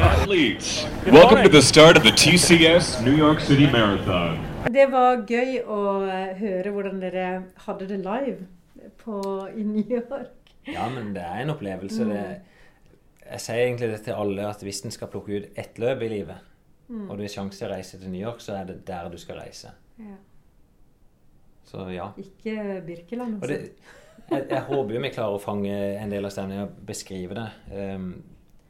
Athletes, 0.00 0.86
welcome 1.12 1.42
to 1.42 1.48
the 1.48 1.60
start 1.62 1.96
of 1.96 2.02
the 2.02 2.10
TCS 2.10 3.04
New 3.04 3.16
York 3.16 3.40
City 3.40 3.66
Marathon. 3.70 4.38
Det 4.72 4.86
var 4.92 5.24
gøy 5.28 5.58
å 5.68 5.80
eh, 6.08 6.30
høre 6.40 6.72
hvordan 6.72 7.02
dere 7.02 7.26
hadde 7.66 7.88
det 7.90 7.98
live 8.00 8.46
på, 9.02 9.18
i 9.52 9.64
New 9.64 9.84
York. 9.92 10.54
Ja, 10.68 10.86
men 10.88 11.12
det 11.16 11.24
er 11.24 11.42
en 11.42 11.52
opplevelse. 11.52 12.06
Det, 12.08 12.22
jeg 13.26 13.44
sier 13.44 13.60
egentlig 13.66 13.90
det 13.92 14.00
til 14.08 14.16
alle 14.24 14.48
at 14.48 14.64
hvis 14.64 14.80
en 14.88 14.94
skal 14.94 15.12
plukke 15.12 15.36
ut 15.36 15.60
ett 15.60 15.80
løp 15.80 16.06
i 16.06 16.12
livet, 16.16 16.46
Mm. 16.90 17.04
og 17.06 17.20
du 17.20 17.22
har 17.22 17.30
sjanse 17.30 17.54
til 17.54 17.68
å 17.68 17.70
reise 17.70 17.98
til 18.00 18.10
New 18.10 18.18
York, 18.18 18.40
så 18.42 18.56
er 18.58 18.64
det 18.66 18.80
der 18.88 19.06
du 19.12 19.14
skal 19.22 19.36
reise. 19.38 19.68
Ja. 20.02 20.16
Så 21.70 21.84
ja. 21.94 22.08
Ikke 22.18 22.80
Birkeland. 22.82 23.36
altså. 23.38 23.60
jeg, 24.32 24.40
jeg 24.50 24.62
håper 24.66 24.96
jo 24.96 25.02
vi 25.04 25.12
klarer 25.14 25.36
å 25.36 25.42
fange 25.44 25.70
en 26.02 26.10
del 26.10 26.26
av 26.26 26.32
stemningen 26.34 26.64
og 26.64 26.80
beskrive 26.88 27.36
det. 27.38 27.44
Um, 27.94 28.08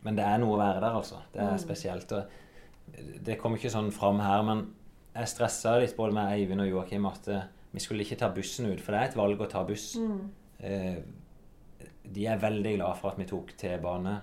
men 0.05 0.17
det 0.17 0.25
er 0.25 0.39
noe 0.39 0.57
å 0.57 0.59
være 0.59 0.81
der, 0.81 0.95
altså. 0.97 1.17
Det 1.33 1.41
er 1.43 1.51
Mm. 1.53 1.59
spesielt. 1.59 2.13
Det 3.23 3.39
kom 3.39 3.55
ikke 3.57 3.71
sånn 3.71 3.93
fram 3.93 4.19
her, 4.21 4.43
men 4.43 4.75
jeg 5.15 5.27
stressa 5.29 5.79
litt 5.81 5.97
både 5.97 6.13
med 6.13 6.33
Eivind 6.33 6.61
og 6.61 6.69
Joakim 6.69 7.07
at 7.07 7.29
eh, 7.29 7.43
vi 7.73 7.81
skulle 7.81 8.01
ikke 8.05 8.19
ta 8.19 8.29
bussen 8.31 8.67
ut, 8.73 8.81
for 8.81 8.93
det 8.93 9.01
er 9.01 9.05
et 9.11 9.17
valg 9.17 9.39
å 9.39 9.49
ta 9.49 9.63
buss. 9.65 9.97
Mm. 9.97 10.31
Eh, 10.61 10.97
de 12.13 12.27
er 12.27 12.39
veldig 12.39 12.77
glad 12.77 12.97
for 12.99 13.11
at 13.11 13.19
vi 13.19 13.25
tok 13.25 13.53
T-bane 13.57 14.21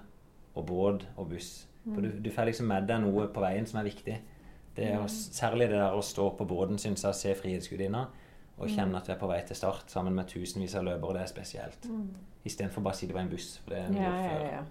og 0.55 0.65
båt 0.67 1.05
og 1.17 1.29
buss. 1.29 1.65
For 1.85 2.01
du, 2.01 2.09
Mm. 2.09 2.23
du 2.23 2.29
får 2.31 2.45
liksom 2.47 2.67
med 2.67 2.87
deg 2.87 3.01
noe 3.01 3.27
på 3.27 3.39
veien 3.41 3.65
som 3.65 3.79
er 3.79 3.89
viktig. 3.89 4.17
Det 4.75 4.85
er 4.91 4.97
å, 4.99 5.05
særlig 5.07 5.69
det 5.69 5.79
der 5.79 5.93
å 5.95 6.01
stå 6.03 6.35
på 6.37 6.45
båten, 6.47 6.75
syns 6.77 7.01
jeg, 7.03 7.15
se 7.15 7.33
Frihetsgudinna 7.33 8.07
og 8.59 8.67
Mm. 8.67 8.75
kjenne 8.75 8.95
at 8.97 9.05
du 9.05 9.11
er 9.13 9.17
på 9.17 9.27
vei 9.27 9.41
til 9.41 9.55
start 9.55 9.87
sammen 9.89 10.13
med 10.13 10.27
tusenvis 10.27 10.75
av 10.75 10.83
løpere. 10.83 11.13
Det 11.13 11.21
er 11.21 11.41
spesielt. 11.41 11.81
Mm. 11.89 12.09
Istedenfor 12.45 12.83
bare 12.83 12.93
å 12.93 12.97
sitte 12.97 13.13
på 13.13 13.19
en 13.19 13.29
buss. 13.29 13.57
For 13.63 13.69
det 13.69 13.79
er 13.79 13.93
Ja, 13.93 14.09
noe 14.11 14.23
ja, 14.23 14.29
før. 14.29 14.51
ja. 14.51 14.63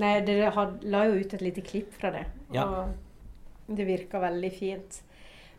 Nei, 0.00 0.14
dere 0.26 0.68
la 0.90 1.04
jo 1.08 1.18
ut 1.20 1.34
et 1.36 1.42
lite 1.44 1.64
klipp 1.66 1.92
fra 1.94 2.10
det. 2.14 2.24
Ja. 2.54 2.66
Og 2.66 3.74
det 3.76 3.86
virka 3.88 4.20
veldig 4.22 4.52
fint. 4.54 5.00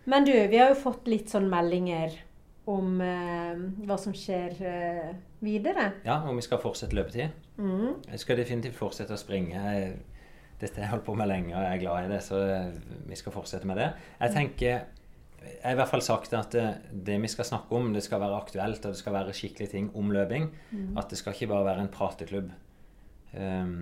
Men 0.05 0.25
du, 0.27 0.33
vi 0.33 0.59
har 0.59 0.73
jo 0.73 0.81
fått 0.83 1.07
litt 1.09 1.31
sånn 1.33 1.47
meldinger 1.49 2.13
om 2.69 2.99
eh, 3.01 3.61
hva 3.85 3.97
som 4.01 4.13
skjer 4.17 4.57
eh, 4.65 5.13
videre. 5.45 5.91
Ja, 6.05 6.19
og 6.25 6.37
vi 6.37 6.45
skal 6.45 6.61
fortsette 6.61 6.97
løpetid. 6.97 7.33
Mm. 7.61 8.03
Jeg 8.09 8.21
skal 8.21 8.39
definitivt 8.41 8.77
fortsette 8.77 9.15
å 9.15 9.21
springe. 9.21 9.61
Dette 10.59 10.79
har 10.79 10.87
jeg 10.87 10.93
holdt 10.93 11.07
på 11.07 11.15
med 11.17 11.29
lenge, 11.29 11.53
og 11.53 11.61
jeg 11.61 11.71
er 11.71 11.81
glad 11.83 12.05
i 12.05 12.11
det, 12.13 12.21
så 12.25 12.41
vi 13.05 13.17
skal 13.19 13.35
fortsette 13.35 13.69
med 13.69 13.81
det. 13.81 13.89
Jeg 14.21 14.35
tenker 14.35 14.85
Jeg 15.45 15.61
har 15.61 15.75
i 15.75 15.77
hvert 15.77 15.91
fall 15.91 16.01
sagt 16.01 16.33
at 16.33 16.55
det, 16.55 16.65
det 17.05 17.19
vi 17.21 17.29
skal 17.29 17.45
snakke 17.45 17.77
om, 17.77 17.91
det 17.93 18.01
skal 18.01 18.21
være 18.23 18.39
aktuelt, 18.39 18.81
og 18.81 18.95
det 18.95 19.01
skal 19.01 19.13
være 19.13 19.33
skikkelige 19.37 19.75
ting 19.75 19.91
om 19.93 20.09
løping. 20.13 20.49
Mm. 20.71 20.95
At 20.97 21.11
det 21.13 21.19
skal 21.21 21.35
ikke 21.35 21.51
bare 21.53 21.67
være 21.67 21.85
en 21.85 21.93
prateklubb. 21.93 22.49
Um, 23.35 23.75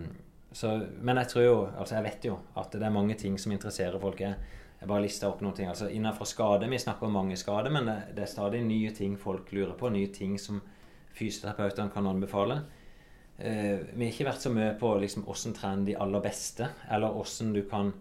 så, 0.53 0.73
men 1.01 1.17
jeg 1.17 1.27
tror 1.31 1.43
jo, 1.43 1.55
altså 1.77 1.95
jeg 1.97 2.03
vet 2.05 2.25
jo 2.29 2.35
at 2.61 2.71
det 2.77 2.83
er 2.85 2.93
mange 2.93 3.15
ting 3.17 3.37
som 3.41 3.51
interesserer 3.55 3.99
folk. 3.99 4.19
Jeg, 4.21 4.35
jeg 4.79 4.87
bare 4.89 5.01
lista 5.05 5.27
opp 5.29 5.41
noen 5.41 5.55
ting. 5.57 5.67
altså 5.71 5.89
Innenfor 5.89 6.25
skade, 6.29 6.69
vi 6.69 6.77
snakker 6.79 7.07
om 7.07 7.13
mange 7.17 7.37
skader, 7.39 7.71
men 7.73 7.85
det, 7.89 7.97
det 8.15 8.23
er 8.25 8.31
stadig 8.31 8.61
nye 8.67 8.91
ting 8.95 9.17
folk 9.17 9.51
lurer 9.55 9.73
på. 9.79 9.89
Nye 9.89 10.11
ting 10.13 10.37
som 10.39 10.61
fysioterapeutene 11.17 11.91
kan 11.93 12.07
anbefale. 12.09 12.61
Eh, 13.37 13.79
vi 13.95 14.05
har 14.05 14.11
ikke 14.13 14.27
vært 14.29 14.43
så 14.45 14.51
mye 14.53 14.73
på 14.79 14.93
liksom, 15.01 15.25
hvordan 15.25 15.55
trene 15.57 15.85
de 15.89 15.95
aller 15.99 16.21
beste, 16.23 16.67
eller 16.91 17.13
hvordan 17.15 17.53
du 17.55 17.61
kan 17.69 17.93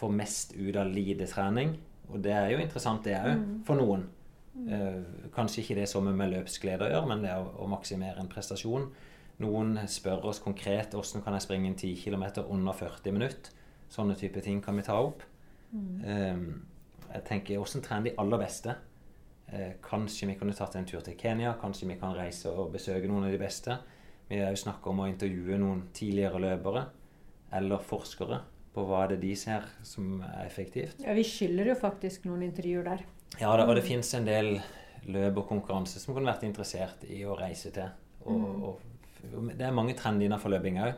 få 0.00 0.08
mest 0.14 0.54
ut 0.56 0.76
av 0.80 0.88
lidetrening. 0.94 1.74
Og 2.10 2.22
det 2.24 2.32
er 2.34 2.50
jo 2.54 2.62
interessant, 2.62 3.04
det 3.04 3.14
òg, 3.18 3.36
Mm. 3.36 3.62
for 3.66 3.74
noen. 3.78 4.06
Eh, 4.68 5.02
kanskje 5.34 5.62
ikke 5.62 5.74
det 5.78 5.88
som 5.88 6.04
med 6.04 6.30
løpsglede 6.32 6.86
å 6.86 6.90
gjøre, 6.90 7.08
men 7.08 7.22
det 7.22 7.30
å, 7.38 7.46
å 7.64 7.68
maksimere 7.70 8.18
en 8.20 8.28
prestasjon. 8.28 8.88
Noen 9.40 9.78
spør 9.88 10.26
oss 10.28 10.42
konkret 10.44 10.92
hvordan 10.92 11.24
kan 11.24 11.36
jeg 11.36 11.46
springe 11.46 11.70
en 11.70 11.78
10 11.78 11.94
km 12.02 12.24
under 12.48 12.76
40 12.76 13.14
minutter. 13.16 13.54
Sånne 13.90 14.14
type 14.18 14.42
ting 14.44 14.60
kan 14.62 14.76
vi 14.76 14.84
ta 14.86 14.98
opp. 15.00 15.22
Mm. 15.72 15.88
Um, 16.04 16.44
jeg 17.10 17.24
tenker 17.26 17.58
hvordan 17.58 17.82
trene 17.86 18.10
de 18.10 18.14
aller 18.20 18.42
beste. 18.42 18.76
Uh, 19.50 19.72
kanskje 19.82 20.28
vi 20.30 20.36
kunne 20.38 20.54
tatt 20.54 20.76
en 20.78 20.86
tur 20.86 21.02
til 21.02 21.16
Kenya. 21.18 21.56
Kanskje 21.60 21.88
vi 21.88 21.96
kan 21.98 22.14
reise 22.14 22.52
og 22.52 22.70
besøke 22.74 23.08
noen 23.10 23.26
av 23.26 23.34
de 23.34 23.40
beste. 23.40 23.78
Vi 24.30 24.38
har 24.38 24.52
jo 24.54 24.60
snakka 24.62 24.92
om 24.92 25.00
å 25.02 25.08
intervjue 25.10 25.58
noen 25.58 25.88
tidligere 25.96 26.38
løpere 26.44 26.84
eller 27.58 27.82
forskere 27.82 28.42
på 28.70 28.84
hva 28.86 29.06
det 29.10 29.16
er 29.18 29.24
de 29.24 29.32
ser 29.34 29.64
som 29.82 30.20
er 30.22 30.44
effektivt. 30.44 31.00
Ja, 31.02 31.16
vi 31.16 31.24
skylder 31.26 31.72
jo 31.72 31.74
faktisk 31.80 32.28
noen 32.28 32.44
intervjuer 32.46 32.86
der. 32.86 33.02
Ja, 33.40 33.50
det, 33.58 33.64
og 33.66 33.74
det 33.74 33.82
fins 33.88 34.12
en 34.14 34.28
del 34.28 34.60
løp 35.10 35.40
og 35.42 35.48
konkurranse 35.48 35.98
som 35.98 36.14
kunne 36.14 36.30
vært 36.30 36.46
interessert 36.46 37.02
i 37.10 37.24
å 37.26 37.34
reise 37.40 37.72
til. 37.74 37.90
Og, 38.20 38.36
Mm. 38.38 38.62
og 38.68 38.80
det 39.56 39.66
er 39.66 39.74
mange 39.76 39.94
trender 39.98 40.26
innenfor 40.26 40.52
løping 40.52 40.78
òg. 40.82 40.94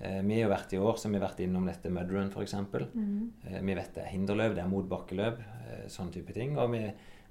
Eh, 0.00 0.20
vi 0.26 0.40
har 0.42 0.50
vært 0.50 0.74
i 0.74 0.80
år 0.82 0.98
så 0.98 1.08
vi 1.08 1.18
har 1.18 1.26
vært 1.28 1.40
innom 1.44 1.66
dette 1.68 1.90
mudrun 1.92 2.30
f.eks. 2.32 2.54
Mhm. 2.54 3.30
Eh, 3.46 3.60
vi 3.62 3.74
vet 3.78 3.94
det 3.94 4.04
er 4.04 4.12
hinderløp, 4.12 4.56
det 4.56 4.64
er 4.64 4.72
motbakkeløp, 4.72 5.38
eh, 5.40 5.86
sånne 5.88 6.12
type 6.12 6.34
ting. 6.36 6.58
Og 6.58 6.72
vi, 6.74 6.82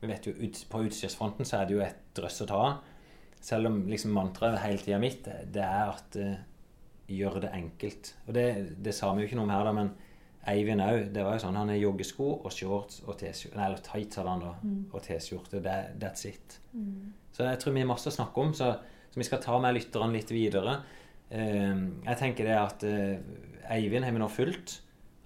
vi 0.02 0.08
vet 0.08 0.26
jo 0.28 0.34
ut, 0.40 0.64
på 0.70 0.84
utstyrsfronten 0.88 1.46
så 1.46 1.62
er 1.62 1.68
det 1.70 1.78
jo 1.78 1.84
et 1.86 2.02
drøss 2.16 2.42
å 2.46 2.50
ta 2.50 2.64
av. 2.70 2.82
Selv 3.44 3.68
om 3.68 3.82
liksom 3.92 4.14
mantraet 4.16 4.62
hele 4.64 4.80
tida 4.80 5.00
mitt 5.04 5.26
det 5.28 5.64
er 5.66 5.90
at 5.92 6.16
uh, 6.16 6.38
gjør 7.12 7.42
det 7.44 7.50
enkelt. 7.52 8.14
Og 8.28 8.34
det, 8.38 8.46
det 8.80 8.94
sa 8.96 9.10
vi 9.12 9.26
jo 9.26 9.28
ikke 9.28 9.36
noe 9.36 9.50
om 9.50 9.52
her, 9.52 9.66
da, 9.68 9.74
men 9.76 9.90
Eivind 10.48 10.84
òg. 10.84 11.10
Det 11.16 11.24
var 11.24 11.36
jo 11.36 11.42
sånn 11.44 11.58
han 11.60 11.72
har 11.72 11.80
joggesko 11.80 12.30
og 12.40 12.52
shorts 12.52 13.02
og 13.04 13.18
T-skjorte 13.20 13.60
Nei, 13.60 13.66
eller 13.68 13.84
tights 13.84 14.20
hadde 14.20 14.32
han 14.32 14.44
da, 14.44 14.54
Mm. 14.64 14.80
og 14.94 15.04
T-skjorte. 15.04 15.60
That's 16.00 16.26
it. 16.28 16.58
Mm. 16.72 17.14
Så 17.36 17.44
jeg 17.48 17.60
tror 17.60 17.74
vi 17.76 17.84
har 17.84 17.88
masse 17.92 18.08
å 18.12 18.16
snakke 18.16 18.42
om, 18.44 18.54
så, 18.56 18.74
så 19.14 19.20
vi 19.22 19.26
skal 19.28 19.42
ta 19.44 19.60
med 19.62 19.76
lytterne 19.78 20.16
litt 20.16 20.32
videre. 20.34 20.80
Eh, 21.30 21.76
jeg 22.08 22.18
tenker 22.18 22.48
det 22.50 22.56
at 22.58 22.84
eh, 22.90 23.20
Eivind 23.76 24.08
har 24.08 24.16
vi 24.16 24.22
nå 24.24 24.30
fulgt. 24.34 24.80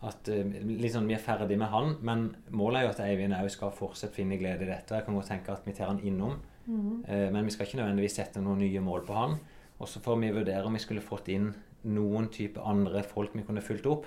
At 0.03 0.27
liksom, 0.29 1.07
Vi 1.09 1.15
er 1.15 1.23
ferdig 1.23 1.55
med 1.57 1.71
han, 1.71 1.95
men 2.05 2.27
målet 2.53 2.81
er 2.81 2.83
jo 2.85 2.91
at 2.91 2.99
Eivind 3.07 3.33
òg 3.33 3.47
skal 3.49 3.71
fortsatt 3.73 4.13
finne 4.13 4.37
glede 4.37 4.67
i 4.67 4.69
dette. 4.69 4.93
Jeg 4.99 5.07
kan 5.07 5.15
godt 5.17 5.31
tenke 5.31 5.55
at 5.55 5.65
vi 5.65 5.73
tar 5.73 5.89
han 5.89 6.03
innom. 6.03 6.35
Eh, 7.07 7.31
Men 7.31 7.45
vi 7.47 7.51
skal 7.55 7.65
ikke 7.65 7.79
nødvendigvis 7.79 8.19
sette 8.19 8.43
noen 8.43 8.59
nye 8.59 8.83
mål 8.83 9.07
på 9.07 9.15
han. 9.15 9.37
Og 9.79 9.87
så 9.87 10.03
får 10.03 10.19
vi 10.19 10.33
vurdere 10.35 10.65
om 10.67 10.75
vi 10.75 10.83
skulle 10.83 11.01
fått 11.01 11.31
inn 11.33 11.53
noen 11.87 12.27
type 12.29 12.59
andre 12.61 13.01
folk 13.07 13.33
vi 13.33 13.45
kunne 13.47 13.63
fulgt 13.63 13.87
opp. 13.87 14.05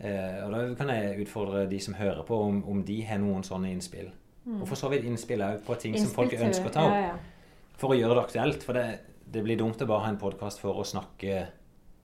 Og 0.00 0.50
da 0.50 0.74
kan 0.74 0.88
jeg 0.90 1.22
utfordre 1.22 1.68
de 1.70 1.78
som 1.80 1.94
hører 1.94 2.24
på, 2.26 2.34
om, 2.34 2.64
om 2.68 2.80
de 2.84 2.96
har 3.06 3.20
noen 3.22 3.44
sånne 3.46 3.70
innspill. 3.70 4.10
Mm. 4.44 4.58
Og 4.60 4.68
for 4.68 4.76
så 4.76 4.90
vidt 4.90 5.04
innspill 5.06 5.40
òg 5.44 5.60
på 5.64 5.76
ting 5.80 5.94
som 5.96 6.10
folk 6.12 6.34
ønsker 6.34 6.68
å 6.68 6.72
ta 6.74 6.82
opp. 6.88 6.96
ja, 6.98 7.12
ja. 7.12 7.33
For 7.80 7.94
å 7.94 7.98
gjøre 7.98 8.18
det 8.18 8.24
aktuelt. 8.28 8.64
For 8.66 8.78
det, 8.78 8.86
det 9.34 9.42
blir 9.44 9.58
dumt 9.60 9.82
å 9.82 9.88
bare 9.90 10.06
ha 10.06 10.12
en 10.12 10.20
podkast 10.20 10.62
for 10.62 10.80
å 10.80 10.86
snakke 10.86 11.44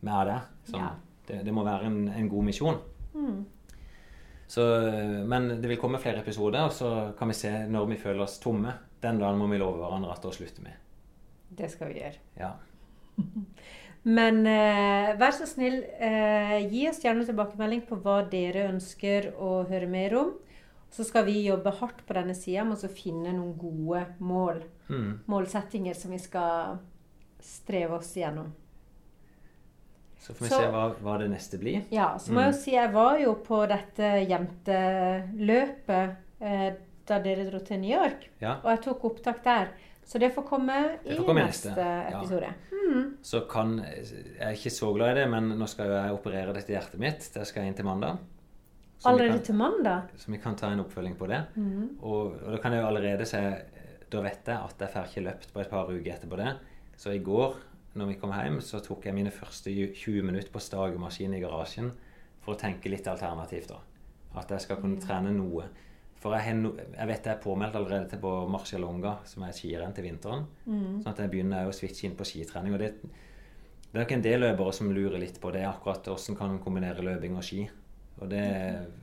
med 0.06 0.30
deg. 0.30 0.52
Sånn. 0.72 0.84
Ja. 0.84 0.92
Det, 1.30 1.40
det 1.46 1.54
må 1.54 1.64
være 1.66 1.90
en, 1.90 2.04
en 2.10 2.30
god 2.30 2.48
misjon. 2.48 2.78
Mm. 3.14 3.40
Så, 4.50 4.64
men 5.30 5.46
det 5.62 5.68
vil 5.70 5.78
komme 5.78 6.00
flere 6.02 6.24
episoder, 6.24 6.64
og 6.66 6.74
så 6.74 7.12
kan 7.18 7.30
vi 7.30 7.36
se 7.38 7.52
når 7.70 7.92
vi 7.92 8.00
føler 8.02 8.24
oss 8.24 8.40
tomme. 8.42 8.72
Den 9.00 9.20
dagen 9.20 9.38
må 9.38 9.46
vi 9.52 9.60
love 9.60 9.78
hverandre 9.78 10.16
at 10.16 10.26
å 10.26 10.32
slutte 10.34 10.64
med. 10.64 10.74
Det 11.54 11.70
skal 11.70 11.92
vi 11.92 12.00
gjøre. 12.00 12.18
Ja. 12.40 12.56
Men 14.18 14.46
eh, 14.48 15.12
vær 15.20 15.34
så 15.36 15.46
snill, 15.46 15.82
eh, 16.00 16.56
gi 16.72 16.86
oss 16.88 17.02
gjerne 17.04 17.26
tilbakemelding 17.28 17.82
på 17.88 17.98
hva 18.00 18.22
dere 18.32 18.70
ønsker 18.70 19.30
å 19.36 19.60
høre 19.68 19.88
mer 19.90 20.16
om. 20.16 20.34
Så 20.90 21.04
skal 21.06 21.26
vi 21.28 21.44
jobbe 21.44 21.74
hardt 21.78 22.00
på 22.06 22.16
denne 22.16 22.34
sida 22.34 22.64
med 22.66 22.80
å 22.82 22.90
finne 22.90 23.34
noen 23.36 23.52
gode 23.60 24.06
mål. 24.18 24.64
Mm. 24.90 25.20
Målsettinger 25.30 25.94
som 25.94 26.10
vi 26.10 26.18
skal 26.18 26.78
streve 27.40 27.94
oss 27.96 28.10
gjennom. 28.18 28.50
Så 30.20 30.34
får 30.34 30.44
vi 30.44 30.50
Så- 30.50 30.58
se 30.60 30.66
hva, 30.74 30.82
hva 31.00 31.18
det 31.18 31.30
neste 31.32 31.58
blir. 31.58 31.84
Ja, 31.90 32.10
så 32.18 32.32
må 32.36 32.42
jeg 32.44 32.52
jo 32.52 32.58
si 32.58 32.70
jeg 32.74 32.92
var 32.92 33.18
jo 33.22 33.34
på 33.46 33.62
dette 33.70 34.10
jenteløpet 34.28 36.16
eh, 36.40 36.72
da 37.08 37.18
dere 37.24 37.46
dro 37.50 37.58
til 37.64 37.80
New 37.80 37.90
York. 37.96 38.28
Ja. 38.42 38.58
Og 38.62 38.70
jeg 38.74 38.82
tok 38.84 39.04
opptak 39.10 39.40
der. 39.44 39.70
Så 40.04 40.18
det 40.18 40.32
får 40.34 40.42
komme 40.48 40.76
i 41.04 41.14
får 41.14 41.24
komme 41.26 41.44
neste, 41.46 41.70
neste, 41.70 41.86
episode. 42.16 42.42
ja. 42.50 42.76
Mm. 42.80 43.16
Så 43.22 43.40
kan 43.48 43.76
Jeg 43.78 44.40
er 44.40 44.52
ikke 44.56 44.70
så 44.74 44.92
glad 44.96 45.12
i 45.16 45.20
det, 45.20 45.28
men 45.30 45.50
nå 45.58 45.66
skal 45.68 45.86
jeg 45.86 46.12
operere 46.16 46.52
dette 46.56 46.72
hjertet 46.74 46.98
mitt. 46.98 47.28
Det 47.32 47.46
skal 47.46 47.62
jeg 47.62 47.68
inn 47.70 47.76
til 47.78 47.84
mandag. 47.86 48.18
Allerede 49.04 49.38
kan- 49.38 49.42
til 49.42 49.54
mandag? 49.54 50.02
Så 50.16 50.30
vi 50.32 50.38
kan 50.38 50.56
ta 50.56 50.70
en 50.72 50.80
oppfølging 50.80 51.16
på 51.16 51.26
det. 51.28 51.44
Mm. 51.56 51.98
Og, 52.02 52.34
og 52.42 52.50
da 52.52 52.56
kan 52.58 52.72
jeg 52.72 52.82
jo 52.82 52.86
allerede 52.88 53.26
se 53.26 53.40
Da 54.10 54.20
vet 54.24 54.46
jeg 54.50 54.56
at 54.56 54.80
jeg 54.82 54.90
får 54.94 55.08
ikke 55.10 55.24
løpt 55.26 55.52
på 55.54 55.60
et 55.62 55.70
par 55.70 55.90
uker 55.90 56.12
etterpå 56.14 56.36
det. 56.40 56.54
Så 56.96 57.12
i 57.14 57.18
går 57.24 57.54
når 57.94 58.06
vi 58.06 58.14
kom 58.20 58.32
hjem, 58.34 58.60
så 58.62 58.78
tok 58.82 59.04
jeg 59.06 59.14
mine 59.16 59.30
første 59.34 59.70
20 59.72 60.22
minutter 60.22 60.50
på 60.54 60.60
stagemaskin 60.62 61.34
i 61.34 61.40
garasjen 61.42 61.90
for 62.42 62.54
å 62.54 62.58
tenke 62.58 62.90
litt 62.90 63.06
alternativt. 63.10 63.68
da. 63.68 63.78
At 64.38 64.48
jeg 64.50 64.60
skal 64.60 64.76
kunne 64.76 64.96
Mm. 64.96 65.06
trene 65.06 65.32
noe. 65.34 65.64
For 66.20 66.34
jeg, 66.36 66.54
no, 66.56 66.74
jeg 66.76 67.06
vet 67.08 67.24
jeg 67.24 67.34
er 67.34 67.40
påmeldt 67.42 67.74
allerede 67.74 68.08
til 68.10 68.18
på 68.20 68.48
Marcialonga, 68.48 69.18
som 69.24 69.42
er 69.42 69.48
et 69.48 69.54
skirenn 69.56 69.94
til 69.94 70.04
vinteren. 70.04 70.46
Mm. 70.66 71.02
Sånn 71.02 71.08
at 71.08 71.18
jeg 71.18 71.30
begynner 71.30 71.66
å 71.66 71.72
switche 71.72 72.04
inn 72.06 72.14
på 72.16 72.24
skitrening. 72.28 72.74
Og 72.74 72.78
det, 72.78 72.94
det 73.02 73.94
er 73.94 74.04
nok 74.04 74.12
en 74.12 74.22
del 74.22 74.40
løpere 74.40 74.72
som 74.72 74.92
lurer 74.92 75.18
litt 75.18 75.40
på 75.40 75.50
det, 75.52 75.64
akkurat 75.64 76.04
hvordan 76.04 76.36
kan 76.36 76.48
man 76.48 76.58
kombinere 76.60 77.02
løping 77.02 77.36
og 77.36 77.42
ski. 77.42 77.68
Og 78.20 78.28
det, 78.28 78.44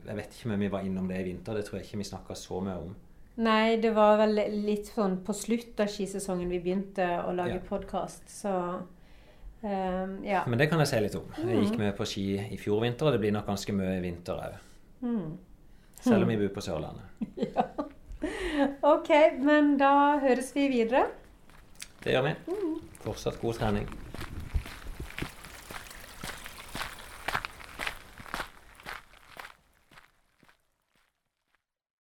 Jeg 0.06 0.16
vet 0.16 0.30
ikke 0.32 0.52
om 0.54 0.60
vi 0.60 0.68
var 0.68 0.80
innom 0.86 1.08
det 1.08 1.18
i 1.20 1.24
vinter, 1.24 1.54
det 1.54 1.64
tror 1.66 1.80
jeg 1.80 1.86
ikke 1.88 1.98
vi 1.98 2.04
snakka 2.04 2.34
så 2.36 2.60
mye 2.62 2.76
om. 2.78 2.94
Nei, 3.38 3.76
det 3.78 3.92
var 3.94 4.16
vel 4.18 4.34
litt 4.66 4.88
sånn 4.90 5.20
på 5.24 5.34
slutt 5.36 5.78
av 5.80 5.86
skisesongen 5.92 6.48
vi 6.50 6.58
begynte 6.64 7.04
å 7.22 7.30
lage 7.36 7.60
Ja. 7.60 7.66
podkast, 7.68 8.24
så 8.28 8.50
um, 9.62 10.24
ja. 10.24 10.42
Men 10.46 10.58
det 10.58 10.66
kan 10.70 10.78
jeg 10.82 10.88
si 10.90 11.00
litt 11.04 11.14
om. 11.14 11.28
Jeg 11.36 11.62
gikk 11.62 11.76
Mhm. 11.76 11.78
med 11.78 11.96
på 11.96 12.04
ski 12.06 12.24
i 12.50 12.56
fjor 12.58 12.80
vinter, 12.82 13.06
og 13.06 13.12
det 13.12 13.20
blir 13.20 13.32
nok 13.32 13.46
ganske 13.46 13.72
mye 13.72 13.98
i 13.98 14.00
vinter 14.02 14.34
òg. 14.34 14.58
Mm. 15.02 15.36
Selv 16.00 16.22
om 16.22 16.28
vi 16.28 16.36
bor 16.36 16.48
på 16.54 16.60
Sørlandet. 16.62 17.06
ja. 17.54 17.62
OK, 18.82 19.08
men 19.38 19.76
da 19.78 20.18
høres 20.18 20.52
vi 20.54 20.68
videre. 20.68 21.06
Det 22.02 22.12
gjør 22.14 22.24
vi. 22.24 22.34
Fortsatt 23.04 23.40
god 23.40 23.54
trening. 23.54 23.86